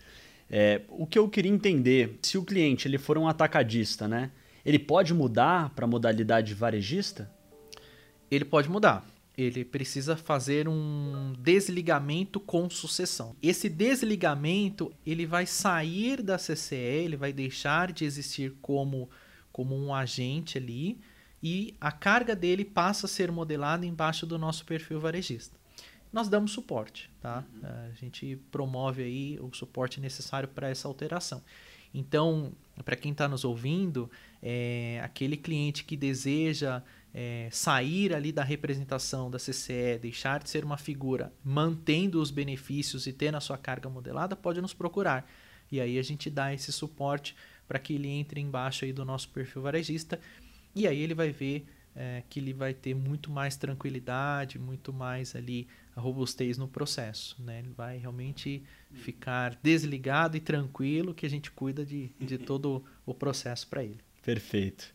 É, 0.48 0.82
o 0.88 1.06
que 1.06 1.18
eu 1.18 1.28
queria 1.28 1.50
entender, 1.50 2.18
se 2.22 2.36
o 2.38 2.44
cliente 2.44 2.86
ele 2.86 2.98
for 2.98 3.16
um 3.18 3.26
atacadista, 3.26 4.06
né, 4.06 4.30
ele 4.64 4.78
pode 4.78 5.12
mudar 5.12 5.70
para 5.70 5.84
a 5.84 5.88
modalidade 5.88 6.54
varejista? 6.54 7.30
Ele 8.30 8.44
pode 8.44 8.68
mudar. 8.68 9.04
Ele 9.36 9.64
precisa 9.64 10.16
fazer 10.16 10.68
um 10.68 11.32
desligamento 11.38 12.38
com 12.38 12.70
sucessão. 12.70 13.34
Esse 13.42 13.68
desligamento 13.68 14.92
ele 15.04 15.26
vai 15.26 15.44
sair 15.44 16.22
da 16.22 16.38
CCE, 16.38 16.76
ele 16.76 17.16
vai 17.16 17.32
deixar 17.32 17.92
de 17.92 18.04
existir 18.04 18.54
como, 18.62 19.10
como 19.50 19.76
um 19.76 19.92
agente 19.92 20.56
ali 20.56 21.00
e 21.42 21.74
a 21.80 21.90
carga 21.90 22.34
dele 22.36 22.64
passa 22.64 23.06
a 23.06 23.08
ser 23.08 23.32
modelada 23.32 23.84
embaixo 23.84 24.24
do 24.24 24.38
nosso 24.38 24.64
perfil 24.64 25.00
varejista 25.00 25.63
nós 26.14 26.28
damos 26.28 26.52
suporte, 26.52 27.10
tá? 27.20 27.44
Uhum. 27.54 27.68
A 27.68 27.90
gente 27.94 28.36
promove 28.52 29.02
aí 29.02 29.38
o 29.40 29.52
suporte 29.52 30.00
necessário 30.00 30.48
para 30.48 30.68
essa 30.68 30.86
alteração. 30.86 31.42
Então, 31.92 32.52
para 32.84 32.94
quem 32.94 33.10
está 33.10 33.26
nos 33.26 33.44
ouvindo, 33.44 34.08
é, 34.40 35.00
aquele 35.02 35.36
cliente 35.36 35.82
que 35.82 35.96
deseja 35.96 36.82
é, 37.12 37.48
sair 37.50 38.14
ali 38.14 38.30
da 38.30 38.44
representação 38.44 39.28
da 39.28 39.38
CCE, 39.38 39.98
deixar 40.00 40.40
de 40.40 40.48
ser 40.48 40.64
uma 40.64 40.76
figura, 40.76 41.32
mantendo 41.44 42.22
os 42.22 42.30
benefícios 42.30 43.08
e 43.08 43.12
tendo 43.12 43.36
a 43.36 43.40
sua 43.40 43.58
carga 43.58 43.88
modelada, 43.88 44.36
pode 44.36 44.60
nos 44.60 44.72
procurar. 44.72 45.28
E 45.70 45.80
aí 45.80 45.98
a 45.98 46.02
gente 46.02 46.30
dá 46.30 46.54
esse 46.54 46.72
suporte 46.72 47.34
para 47.66 47.80
que 47.80 47.94
ele 47.94 48.08
entre 48.08 48.40
embaixo 48.40 48.84
aí 48.84 48.92
do 48.92 49.04
nosso 49.04 49.28
perfil 49.30 49.62
varejista 49.62 50.20
e 50.74 50.86
aí 50.86 51.00
ele 51.00 51.14
vai 51.14 51.30
ver 51.30 51.66
é, 51.96 52.22
que 52.28 52.40
ele 52.40 52.52
vai 52.52 52.74
ter 52.74 52.94
muito 52.94 53.30
mais 53.30 53.56
tranquilidade, 53.56 54.58
muito 54.58 54.92
mais 54.92 55.36
ali 55.36 55.68
robustez 55.96 56.58
no 56.58 56.66
processo. 56.66 57.36
Né? 57.40 57.60
Ele 57.60 57.70
vai 57.76 57.98
realmente 57.98 58.62
ficar 58.92 59.58
desligado 59.62 60.36
e 60.36 60.40
tranquilo 60.40 61.14
que 61.14 61.24
a 61.24 61.30
gente 61.30 61.50
cuida 61.50 61.84
de, 61.84 62.10
de 62.18 62.38
todo 62.38 62.84
o 63.06 63.14
processo 63.14 63.66
para 63.68 63.82
ele. 63.84 64.00
Perfeito. 64.22 64.86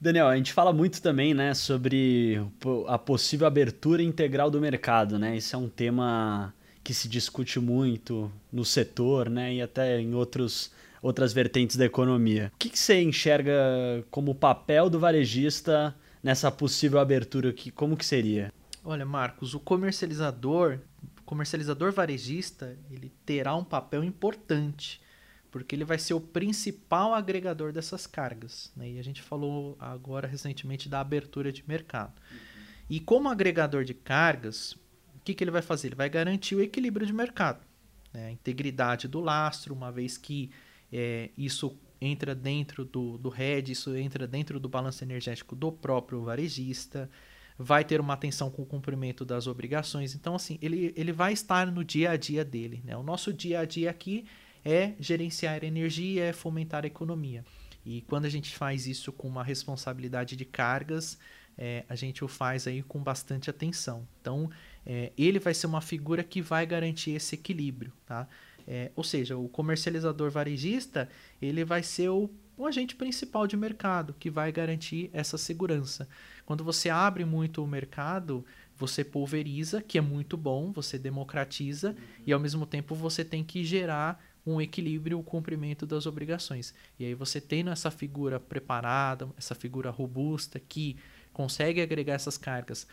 Daniel, 0.00 0.28
a 0.28 0.36
gente 0.36 0.52
fala 0.52 0.72
muito 0.72 1.00
também 1.00 1.32
né, 1.32 1.54
sobre 1.54 2.40
a 2.88 2.98
possível 2.98 3.46
abertura 3.46 4.02
integral 4.02 4.50
do 4.50 4.60
mercado. 4.60 5.18
Né? 5.18 5.36
Isso 5.36 5.56
é 5.56 5.58
um 5.58 5.68
tema 5.68 6.52
que 6.82 6.92
se 6.92 7.08
discute 7.08 7.58
muito 7.58 8.30
no 8.52 8.64
setor 8.64 9.30
né, 9.30 9.54
e 9.54 9.62
até 9.62 9.98
em 9.98 10.14
outros, 10.14 10.70
outras 11.00 11.32
vertentes 11.32 11.76
da 11.76 11.86
economia. 11.86 12.52
O 12.54 12.58
que, 12.58 12.68
que 12.68 12.78
você 12.78 13.00
enxerga 13.00 13.54
como 14.10 14.34
papel 14.34 14.90
do 14.90 15.00
varejista 15.00 15.94
nessa 16.24 16.50
possível 16.50 16.98
abertura? 16.98 17.52
Que, 17.52 17.70
como 17.70 17.96
que 17.96 18.04
seria? 18.04 18.50
Olha, 18.82 19.04
Marcos, 19.04 19.54
o 19.54 19.60
comercializador, 19.60 20.80
comercializador 21.24 21.92
varejista, 21.92 22.78
ele 22.90 23.12
terá 23.24 23.54
um 23.54 23.62
papel 23.62 24.02
importante, 24.02 25.00
porque 25.50 25.76
ele 25.76 25.84
vai 25.84 25.98
ser 25.98 26.14
o 26.14 26.20
principal 26.20 27.14
agregador 27.14 27.72
dessas 27.72 28.06
cargas. 28.06 28.72
Né? 28.74 28.92
E 28.92 28.98
a 28.98 29.04
gente 29.04 29.22
falou 29.22 29.76
agora 29.78 30.26
recentemente 30.26 30.88
da 30.88 31.00
abertura 31.00 31.52
de 31.52 31.62
mercado. 31.68 32.14
E 32.88 32.98
como 33.00 33.28
agregador 33.28 33.84
de 33.84 33.94
cargas, 33.94 34.72
o 35.14 35.20
que, 35.24 35.34
que 35.34 35.44
ele 35.44 35.50
vai 35.50 35.62
fazer? 35.62 35.88
Ele 35.88 35.94
vai 35.94 36.08
garantir 36.08 36.54
o 36.54 36.62
equilíbrio 36.62 37.06
de 37.06 37.12
mercado, 37.12 37.64
né? 38.12 38.26
a 38.26 38.30
integridade 38.30 39.08
do 39.08 39.20
lastro, 39.20 39.74
uma 39.74 39.92
vez 39.92 40.18
que 40.18 40.50
é, 40.92 41.30
isso 41.36 41.78
entra 42.00 42.34
dentro 42.34 42.84
do, 42.84 43.18
do 43.18 43.28
RED, 43.28 43.72
isso 43.72 43.94
entra 43.96 44.26
dentro 44.26 44.60
do 44.60 44.68
balanço 44.68 45.04
energético 45.04 45.54
do 45.54 45.72
próprio 45.72 46.22
varejista 46.22 47.10
vai 47.58 47.84
ter 47.84 48.00
uma 48.00 48.14
atenção 48.14 48.50
com 48.50 48.62
o 48.62 48.66
cumprimento 48.66 49.24
das 49.24 49.46
obrigações. 49.46 50.14
Então, 50.14 50.34
assim, 50.34 50.58
ele, 50.60 50.92
ele 50.96 51.12
vai 51.12 51.32
estar 51.32 51.70
no 51.70 51.84
dia 51.84 52.10
a 52.10 52.16
dia 52.16 52.44
dele. 52.44 52.82
Né? 52.84 52.96
O 52.96 53.02
nosso 53.02 53.32
dia 53.32 53.60
a 53.60 53.64
dia 53.64 53.90
aqui 53.90 54.26
é 54.64 54.94
gerenciar 54.98 55.62
energia, 55.62 56.24
é 56.24 56.32
fomentar 56.32 56.84
a 56.84 56.86
economia. 56.86 57.44
E 57.84 58.00
quando 58.02 58.24
a 58.24 58.30
gente 58.30 58.56
faz 58.56 58.86
isso 58.86 59.12
com 59.12 59.28
uma 59.28 59.44
responsabilidade 59.44 60.36
de 60.36 60.44
cargas, 60.44 61.18
é, 61.56 61.84
a 61.88 61.94
gente 61.94 62.24
o 62.24 62.28
faz 62.28 62.66
aí 62.66 62.82
com 62.82 63.00
bastante 63.00 63.50
atenção. 63.50 64.08
Então, 64.20 64.50
é, 64.84 65.12
ele 65.16 65.38
vai 65.38 65.54
ser 65.54 65.66
uma 65.66 65.80
figura 65.80 66.24
que 66.24 66.40
vai 66.40 66.66
garantir 66.66 67.12
esse 67.12 67.34
equilíbrio, 67.34 67.92
tá? 68.06 68.26
É, 68.66 68.90
ou 68.96 69.04
seja, 69.04 69.36
o 69.36 69.48
comercializador 69.48 70.30
varejista, 70.30 71.08
ele 71.40 71.64
vai 71.64 71.82
ser 71.82 72.08
o, 72.08 72.30
o 72.56 72.66
agente 72.66 72.96
principal 72.96 73.46
de 73.46 73.56
mercado 73.56 74.14
que 74.18 74.30
vai 74.30 74.50
garantir 74.50 75.10
essa 75.12 75.36
segurança. 75.36 76.08
Quando 76.46 76.64
você 76.64 76.88
abre 76.88 77.24
muito 77.24 77.62
o 77.62 77.66
mercado, 77.66 78.44
você 78.76 79.04
pulveriza, 79.04 79.82
que 79.82 79.98
é 79.98 80.00
muito 80.00 80.36
bom, 80.36 80.72
você 80.72 80.98
democratiza 80.98 81.90
uhum. 81.90 82.24
e 82.26 82.32
ao 82.32 82.40
mesmo 82.40 82.66
tempo 82.66 82.94
você 82.94 83.24
tem 83.24 83.44
que 83.44 83.64
gerar 83.64 84.22
um 84.46 84.60
equilíbrio, 84.60 85.16
o 85.16 85.20
um 85.20 85.24
cumprimento 85.24 85.86
das 85.86 86.06
obrigações. 86.06 86.74
E 86.98 87.04
aí 87.04 87.14
você 87.14 87.40
tendo 87.40 87.70
essa 87.70 87.90
figura 87.90 88.38
preparada, 88.38 89.28
essa 89.38 89.54
figura 89.54 89.90
robusta 89.90 90.60
que 90.60 90.96
consegue 91.32 91.80
agregar 91.80 92.14
essas 92.14 92.36
cargas, 92.36 92.86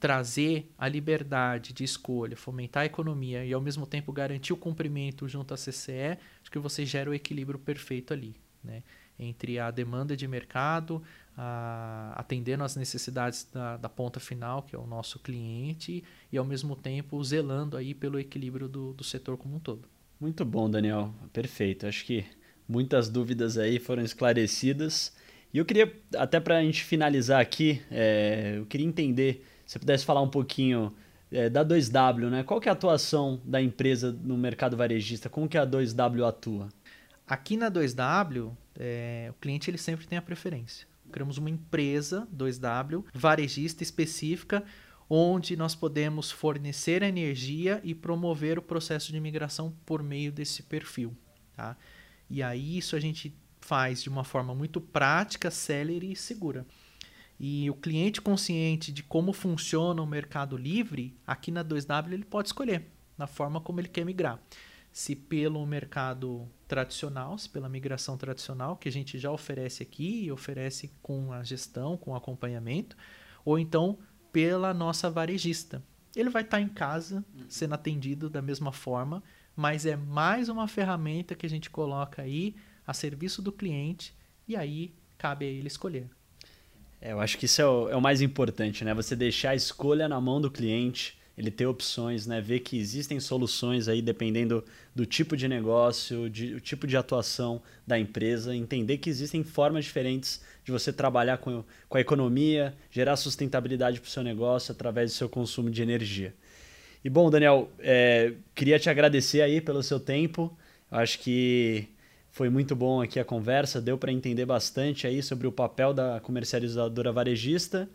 trazer 0.00 0.72
a 0.78 0.88
liberdade 0.88 1.74
de 1.74 1.84
escolha, 1.84 2.34
fomentar 2.34 2.84
a 2.84 2.86
economia 2.86 3.44
e 3.44 3.52
ao 3.52 3.60
mesmo 3.60 3.86
tempo 3.86 4.10
garantir 4.10 4.52
o 4.52 4.56
cumprimento 4.56 5.28
junto 5.28 5.52
à 5.52 5.56
CCE, 5.56 6.18
acho 6.40 6.50
que 6.50 6.58
você 6.58 6.86
gera 6.86 7.10
o 7.10 7.14
equilíbrio 7.14 7.58
perfeito 7.58 8.14
ali, 8.14 8.34
né? 8.64 8.82
Entre 9.18 9.58
a 9.58 9.70
demanda 9.70 10.16
de 10.16 10.26
mercado, 10.26 11.02
a, 11.36 12.14
atendendo 12.16 12.64
às 12.64 12.74
necessidades 12.74 13.46
da, 13.52 13.76
da, 13.76 13.88
ponta 13.90 14.18
final, 14.18 14.62
que 14.62 14.74
é 14.74 14.78
o 14.78 14.86
nosso 14.86 15.18
cliente, 15.18 16.02
e 16.32 16.38
ao 16.38 16.44
mesmo 16.46 16.74
tempo 16.74 17.22
zelando 17.22 17.76
aí 17.76 17.92
pelo 17.92 18.18
equilíbrio 18.18 18.66
do, 18.66 18.94
do 18.94 19.04
setor 19.04 19.36
como 19.36 19.56
um 19.56 19.60
todo. 19.60 19.86
Muito 20.18 20.42
bom, 20.42 20.70
Daniel. 20.70 21.14
Perfeito. 21.34 21.86
Acho 21.86 22.06
que 22.06 22.24
muitas 22.66 23.10
dúvidas 23.10 23.58
aí 23.58 23.78
foram 23.78 24.02
esclarecidas. 24.02 25.14
E 25.52 25.58
eu 25.58 25.64
queria, 25.66 25.92
até 26.16 26.40
para 26.40 26.58
a 26.58 26.62
gente 26.62 26.84
finalizar 26.84 27.40
aqui, 27.40 27.82
é, 27.90 28.54
eu 28.56 28.66
queria 28.66 28.86
entender, 28.86 29.44
você 29.70 29.78
pudesse 29.78 30.04
falar 30.04 30.22
um 30.22 30.28
pouquinho 30.28 30.92
é, 31.30 31.48
da 31.48 31.64
2W, 31.64 32.28
né? 32.28 32.42
Qual 32.42 32.60
que 32.60 32.68
é 32.68 32.70
a 32.70 32.72
atuação 32.72 33.40
da 33.44 33.60
empresa 33.60 34.10
no 34.10 34.36
mercado 34.36 34.76
varejista? 34.76 35.28
Como 35.28 35.48
que 35.48 35.58
a 35.58 35.66
2W 35.66 36.26
atua? 36.26 36.68
Aqui 37.26 37.56
na 37.56 37.70
2W, 37.70 38.52
é, 38.78 39.28
o 39.30 39.34
cliente 39.34 39.70
ele 39.70 39.78
sempre 39.78 40.06
tem 40.06 40.18
a 40.18 40.22
preferência 40.22 40.90
criamos 41.10 41.36
uma 41.36 41.50
empresa 41.50 42.26
2W 42.34 43.04
varejista 43.12 43.82
específica 43.82 44.64
onde 45.08 45.56
nós 45.56 45.74
podemos 45.74 46.30
fornecer 46.30 47.02
energia 47.02 47.80
e 47.82 47.94
promover 47.94 48.58
o 48.58 48.62
processo 48.62 49.10
de 49.10 49.18
migração 49.18 49.74
por 49.84 50.04
meio 50.04 50.30
desse 50.30 50.62
perfil, 50.62 51.16
tá? 51.56 51.76
E 52.28 52.40
aí 52.44 52.78
isso 52.78 52.94
a 52.94 53.00
gente 53.00 53.36
faz 53.60 54.00
de 54.04 54.08
uma 54.08 54.22
forma 54.22 54.54
muito 54.54 54.80
prática, 54.80 55.50
célere 55.50 56.12
e 56.12 56.16
segura. 56.16 56.64
E 57.40 57.70
o 57.70 57.74
cliente 57.74 58.20
consciente 58.20 58.92
de 58.92 59.02
como 59.02 59.32
funciona 59.32 60.02
o 60.02 60.06
mercado 60.06 60.56
livre, 60.56 61.16
aqui 61.26 61.50
na 61.50 61.64
2W 61.64 62.12
ele 62.12 62.24
pode 62.24 62.48
escolher 62.48 62.92
na 63.16 63.26
forma 63.26 63.60
como 63.60 63.80
ele 63.80 63.88
quer 63.88 64.04
migrar 64.04 64.38
se 64.92 65.14
pelo 65.14 65.64
mercado 65.66 66.48
tradicional, 66.66 67.38
se 67.38 67.48
pela 67.48 67.68
migração 67.68 68.16
tradicional, 68.16 68.76
que 68.76 68.88
a 68.88 68.92
gente 68.92 69.18
já 69.18 69.30
oferece 69.30 69.82
aqui 69.82 70.24
e 70.24 70.32
oferece 70.32 70.90
com 71.02 71.32
a 71.32 71.42
gestão, 71.42 71.96
com 71.96 72.14
acompanhamento, 72.14 72.96
ou 73.44 73.58
então 73.58 73.98
pela 74.32 74.74
nossa 74.74 75.10
varejista. 75.10 75.82
Ele 76.14 76.28
vai 76.28 76.42
estar 76.42 76.60
em 76.60 76.68
casa 76.68 77.24
sendo 77.48 77.74
atendido 77.74 78.28
da 78.28 78.42
mesma 78.42 78.72
forma, 78.72 79.22
mas 79.54 79.86
é 79.86 79.96
mais 79.96 80.48
uma 80.48 80.66
ferramenta 80.66 81.34
que 81.34 81.46
a 81.46 81.50
gente 81.50 81.70
coloca 81.70 82.22
aí 82.22 82.56
a 82.86 82.92
serviço 82.92 83.40
do 83.40 83.52
cliente 83.52 84.14
e 84.46 84.56
aí 84.56 84.92
cabe 85.16 85.44
a 85.44 85.48
ele 85.48 85.68
escolher. 85.68 86.10
É, 87.00 87.12
eu 87.12 87.20
acho 87.20 87.38
que 87.38 87.46
isso 87.46 87.62
é 87.62 87.66
o, 87.66 87.88
é 87.88 87.96
o 87.96 88.00
mais 88.00 88.20
importante, 88.20 88.84
né? 88.84 88.92
Você 88.94 89.16
deixar 89.16 89.50
a 89.50 89.54
escolha 89.54 90.08
na 90.08 90.20
mão 90.20 90.40
do 90.40 90.50
cliente 90.50 91.18
ele 91.40 91.50
ter 91.50 91.66
opções, 91.66 92.26
né? 92.26 92.40
ver 92.40 92.60
que 92.60 92.78
existem 92.78 93.18
soluções 93.18 93.88
aí 93.88 94.02
dependendo 94.02 94.62
do 94.94 95.06
tipo 95.06 95.34
de 95.36 95.48
negócio, 95.48 96.28
de, 96.28 96.54
o 96.54 96.60
tipo 96.60 96.86
de 96.86 96.98
atuação 96.98 97.62
da 97.86 97.98
empresa, 97.98 98.54
entender 98.54 98.98
que 98.98 99.08
existem 99.08 99.42
formas 99.42 99.86
diferentes 99.86 100.42
de 100.62 100.70
você 100.70 100.92
trabalhar 100.92 101.38
com, 101.38 101.64
com 101.88 101.96
a 101.96 102.00
economia, 102.00 102.74
gerar 102.90 103.16
sustentabilidade 103.16 104.00
para 104.00 104.08
o 104.08 104.10
seu 104.10 104.22
negócio 104.22 104.72
através 104.72 105.12
do 105.12 105.14
seu 105.14 105.28
consumo 105.30 105.70
de 105.70 105.80
energia. 105.80 106.34
E 107.02 107.08
bom, 107.08 107.30
Daniel, 107.30 107.70
é, 107.78 108.34
queria 108.54 108.78
te 108.78 108.90
agradecer 108.90 109.40
aí 109.40 109.62
pelo 109.62 109.82
seu 109.82 109.98
tempo. 109.98 110.54
Acho 110.90 111.18
que 111.20 111.88
foi 112.30 112.48
muito 112.48 112.76
bom 112.76 113.02
aqui 113.02 113.18
a 113.18 113.24
conversa, 113.24 113.80
deu 113.80 113.98
para 113.98 114.12
entender 114.12 114.46
bastante 114.46 115.06
aí 115.06 115.22
sobre 115.22 115.46
o 115.46 115.52
papel 115.52 115.92
da 115.92 116.20
comercializadora 116.20 117.12
varejista 117.12 117.88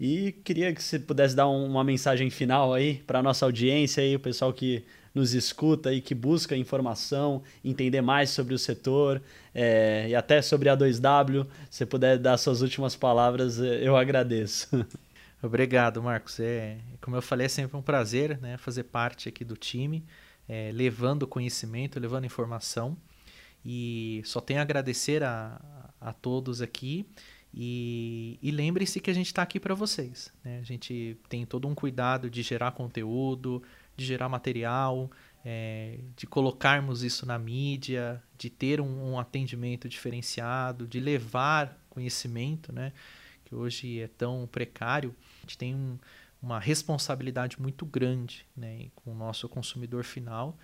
e 0.00 0.32
queria 0.32 0.72
que 0.74 0.82
você 0.82 0.98
pudesse 0.98 1.36
dar 1.36 1.46
um, 1.46 1.66
uma 1.66 1.84
mensagem 1.84 2.30
final 2.30 2.72
aí 2.72 3.02
para 3.06 3.18
a 3.18 3.22
nossa 3.22 3.44
audiência 3.44 4.02
aí, 4.02 4.16
o 4.16 4.20
pessoal 4.20 4.50
que 4.50 4.82
nos 5.14 5.34
escuta 5.34 5.92
e 5.92 6.00
que 6.00 6.14
busca 6.14 6.56
informação, 6.56 7.42
entender 7.62 8.00
mais 8.00 8.30
sobre 8.30 8.54
o 8.54 8.58
setor 8.58 9.20
é, 9.54 10.06
e 10.08 10.14
até 10.14 10.40
sobre 10.40 10.70
a 10.70 10.76
2W. 10.76 11.46
Se 11.68 11.84
puder 11.84 12.16
dar 12.18 12.38
suas 12.38 12.62
últimas 12.62 12.96
palavras, 12.96 13.60
é, 13.60 13.86
eu 13.86 13.94
agradeço. 13.94 14.86
Obrigado, 15.42 16.02
Marcos. 16.02 16.40
É, 16.40 16.78
como 17.02 17.16
eu 17.16 17.22
falei, 17.22 17.44
é 17.44 17.48
sempre 17.48 17.76
um 17.76 17.82
prazer 17.82 18.38
né, 18.38 18.56
fazer 18.56 18.84
parte 18.84 19.28
aqui 19.28 19.44
do 19.44 19.56
time, 19.56 20.02
é, 20.48 20.70
levando 20.72 21.26
conhecimento, 21.26 22.00
levando 22.00 22.24
informação. 22.24 22.96
E 23.64 24.22
só 24.24 24.40
tenho 24.40 24.60
a 24.60 24.62
agradecer 24.62 25.22
a, 25.22 25.60
a 26.00 26.12
todos 26.12 26.62
aqui 26.62 27.06
e, 27.52 28.38
e 28.40 28.50
lembre-se 28.50 29.00
que 29.00 29.10
a 29.10 29.14
gente 29.14 29.26
está 29.26 29.42
aqui 29.42 29.58
para 29.58 29.74
vocês. 29.74 30.32
Né? 30.44 30.58
A 30.60 30.62
gente 30.62 31.16
tem 31.28 31.44
todo 31.44 31.66
um 31.66 31.74
cuidado 31.74 32.30
de 32.30 32.42
gerar 32.42 32.72
conteúdo, 32.72 33.62
de 33.96 34.04
gerar 34.04 34.28
material, 34.28 35.10
é, 35.44 35.98
de 36.16 36.26
colocarmos 36.26 37.02
isso 37.02 37.26
na 37.26 37.38
mídia, 37.38 38.22
de 38.38 38.48
ter 38.48 38.80
um, 38.80 39.12
um, 39.12 39.18
atendimento 39.18 39.88
diferenciado, 39.88 40.86
de 40.86 41.00
levar 41.00 41.76
conhecimento, 41.90 42.72
né? 42.72 42.92
que 43.44 43.54
hoje 43.54 44.00
é 44.00 44.08
tão 44.08 44.48
precário. 44.50 45.14
A 45.38 45.40
gente 45.42 45.58
tem 45.58 45.74
um, 45.74 45.98
uma 46.40 46.60
responsabilidade 46.60 47.60
muito 47.60 47.84
grande 47.84 48.46
né? 48.56 48.86
com 48.94 49.10
o 49.10 49.14
nosso 49.14 49.48
consumidor 49.48 50.04
final 50.04 50.56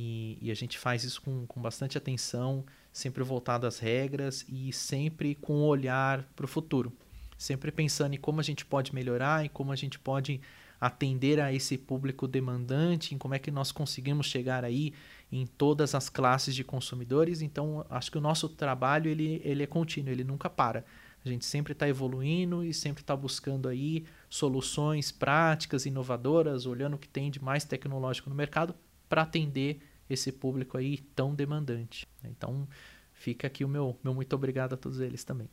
e, 0.00 0.38
e 0.40 0.50
a 0.52 0.54
gente 0.54 0.78
faz 0.78 1.02
isso 1.02 1.20
com, 1.20 1.44
com 1.44 1.60
bastante 1.60 1.98
atenção, 1.98 2.64
sempre 2.92 3.24
voltado 3.24 3.66
às 3.66 3.80
regras 3.80 4.46
e 4.48 4.72
sempre 4.72 5.34
com 5.34 5.56
um 5.56 5.64
olhar 5.64 6.22
para 6.36 6.44
o 6.44 6.48
futuro. 6.48 6.92
Sempre 7.36 7.72
pensando 7.72 8.14
em 8.14 8.18
como 8.18 8.38
a 8.38 8.44
gente 8.44 8.64
pode 8.64 8.94
melhorar 8.94 9.44
e 9.44 9.48
como 9.48 9.72
a 9.72 9.76
gente 9.76 9.98
pode 9.98 10.40
atender 10.80 11.40
a 11.40 11.52
esse 11.52 11.76
público 11.76 12.28
demandante, 12.28 13.12
em 13.12 13.18
como 13.18 13.34
é 13.34 13.40
que 13.40 13.50
nós 13.50 13.72
conseguimos 13.72 14.26
chegar 14.26 14.64
aí 14.64 14.94
em 15.32 15.44
todas 15.44 15.96
as 15.96 16.08
classes 16.08 16.54
de 16.54 16.62
consumidores. 16.62 17.42
Então, 17.42 17.84
acho 17.90 18.12
que 18.12 18.18
o 18.18 18.20
nosso 18.20 18.48
trabalho 18.48 19.10
ele, 19.10 19.42
ele 19.44 19.64
é 19.64 19.66
contínuo, 19.66 20.12
ele 20.12 20.22
nunca 20.22 20.48
para. 20.48 20.84
A 21.24 21.28
gente 21.28 21.44
sempre 21.44 21.72
está 21.72 21.88
evoluindo 21.88 22.64
e 22.64 22.72
sempre 22.72 23.02
está 23.02 23.16
buscando 23.16 23.68
aí 23.68 24.04
soluções 24.30 25.10
práticas, 25.10 25.86
inovadoras, 25.86 26.66
olhando 26.66 26.94
o 26.94 26.98
que 26.98 27.08
tem 27.08 27.32
de 27.32 27.42
mais 27.42 27.64
tecnológico 27.64 28.30
no 28.30 28.36
mercado 28.36 28.76
para 29.08 29.22
atender 29.22 29.80
esse 30.08 30.32
público 30.32 30.76
aí 30.76 30.98
tão 31.14 31.34
demandante. 31.34 32.06
Então, 32.24 32.66
fica 33.12 33.46
aqui 33.46 33.64
o 33.64 33.68
meu, 33.68 33.96
meu 34.02 34.14
muito 34.14 34.34
obrigado 34.34 34.74
a 34.74 34.76
todos 34.76 35.00
eles 35.00 35.24
também. 35.24 35.48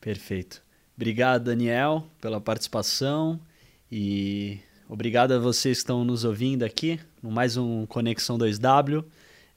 Perfeito. 0.00 0.62
Obrigado, 0.96 1.44
Daniel, 1.44 2.06
pela 2.20 2.40
participação 2.40 3.40
e 3.90 4.58
obrigado 4.88 5.32
a 5.32 5.38
vocês 5.38 5.78
que 5.78 5.82
estão 5.82 6.04
nos 6.04 6.24
ouvindo 6.24 6.64
aqui 6.64 6.98
no 7.22 7.30
mais 7.30 7.56
um 7.56 7.86
Conexão 7.86 8.36
2W. 8.36 9.04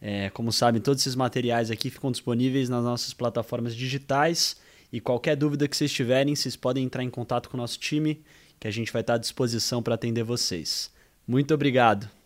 É, 0.02 0.30
como 0.32 0.52
sabem, 0.52 0.82
todos 0.82 1.02
esses 1.02 1.16
materiais 1.16 1.70
aqui 1.70 1.90
ficam 1.90 2.12
disponíveis 2.12 2.70
nas 2.70 2.84
nossas 2.84 3.14
plataformas 3.14 3.76
digitais 3.76 4.56
e 4.92 5.00
qualquer 5.00 5.36
dúvida 5.36 5.68
que 5.68 5.78
vocês 5.78 5.92
tiverem, 5.92 6.36
vocês 6.36 6.56
podem 6.56 6.84
entrar 6.84 7.04
em 7.04 7.10
contato 7.10 7.50
com 7.50 7.58
o 7.58 7.60
nosso 7.60 7.80
time 7.80 8.22
que 8.60 8.68
a 8.68 8.72
gente 8.72 8.92
vai 8.92 9.02
estar 9.02 9.16
à 9.16 9.18
disposição 9.18 9.82
para 9.82 9.96
atender 9.96 10.24
vocês. 10.24 10.92
Muito 11.28 11.54
obrigado. 11.54 12.21